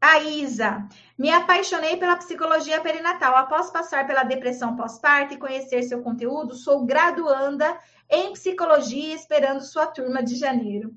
a 0.00 0.20
Isa, 0.20 0.88
me 1.16 1.30
apaixonei 1.30 1.96
pela 1.96 2.16
psicologia 2.16 2.80
perinatal. 2.80 3.34
Após 3.36 3.70
passar 3.70 4.06
pela 4.06 4.22
depressão 4.22 4.76
pós-parto 4.76 5.34
e 5.34 5.38
conhecer 5.38 5.82
seu 5.82 6.02
conteúdo, 6.02 6.54
sou 6.54 6.84
graduanda 6.84 7.78
em 8.08 8.32
psicologia, 8.32 9.14
esperando 9.14 9.60
sua 9.60 9.86
turma 9.86 10.22
de 10.22 10.36
janeiro. 10.36 10.94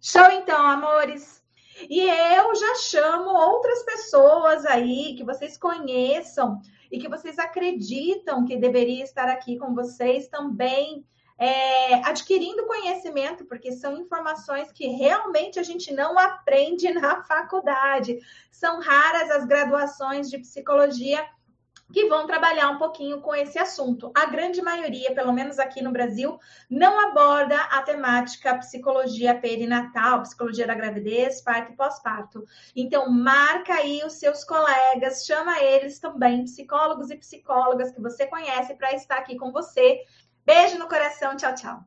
Show 0.00 0.30
então, 0.30 0.64
amores! 0.66 1.42
E 1.88 2.00
eu 2.00 2.54
já 2.54 2.74
chamo 2.76 3.30
outras 3.30 3.82
pessoas 3.84 4.66
aí 4.66 5.14
que 5.16 5.24
vocês 5.24 5.56
conheçam 5.56 6.60
e 6.90 6.98
que 6.98 7.08
vocês 7.08 7.38
acreditam 7.38 8.44
que 8.44 8.56
deveria 8.56 9.04
estar 9.04 9.28
aqui 9.28 9.56
com 9.58 9.74
vocês 9.74 10.28
também 10.28 11.04
é, 11.38 11.94
adquirindo 12.04 12.66
conhecimento, 12.66 13.44
porque 13.44 13.72
são 13.72 13.96
informações 13.96 14.72
que 14.72 14.88
realmente 14.88 15.60
a 15.60 15.62
gente 15.62 15.92
não 15.92 16.18
aprende 16.18 16.90
na 16.92 17.22
faculdade. 17.22 18.18
São 18.50 18.80
raras 18.80 19.30
as 19.30 19.46
graduações 19.46 20.28
de 20.28 20.38
psicologia 20.38 21.24
que 21.92 22.06
vão 22.06 22.26
trabalhar 22.26 22.68
um 22.68 22.78
pouquinho 22.78 23.20
com 23.20 23.34
esse 23.34 23.58
assunto. 23.58 24.10
A 24.14 24.26
grande 24.26 24.60
maioria, 24.60 25.14
pelo 25.14 25.32
menos 25.32 25.58
aqui 25.58 25.82
no 25.82 25.90
Brasil, 25.90 26.38
não 26.68 27.00
aborda 27.00 27.56
a 27.56 27.82
temática 27.82 28.58
psicologia 28.58 29.34
perinatal, 29.34 30.22
psicologia 30.22 30.66
da 30.66 30.74
gravidez, 30.74 31.40
parto 31.40 31.72
e 31.72 31.76
pós-parto. 31.76 32.44
Então, 32.76 33.10
marca 33.10 33.72
aí 33.72 34.02
os 34.04 34.14
seus 34.14 34.44
colegas, 34.44 35.24
chama 35.24 35.60
eles 35.62 35.98
também, 35.98 36.44
psicólogos 36.44 37.10
e 37.10 37.16
psicólogas 37.16 37.90
que 37.90 38.00
você 38.00 38.26
conhece, 38.26 38.74
para 38.74 38.92
estar 38.92 39.16
aqui 39.16 39.36
com 39.36 39.50
você 39.50 40.02
Beijo 40.48 40.78
no 40.78 40.88
coração, 40.88 41.36
tchau, 41.36 41.54
tchau. 41.54 41.84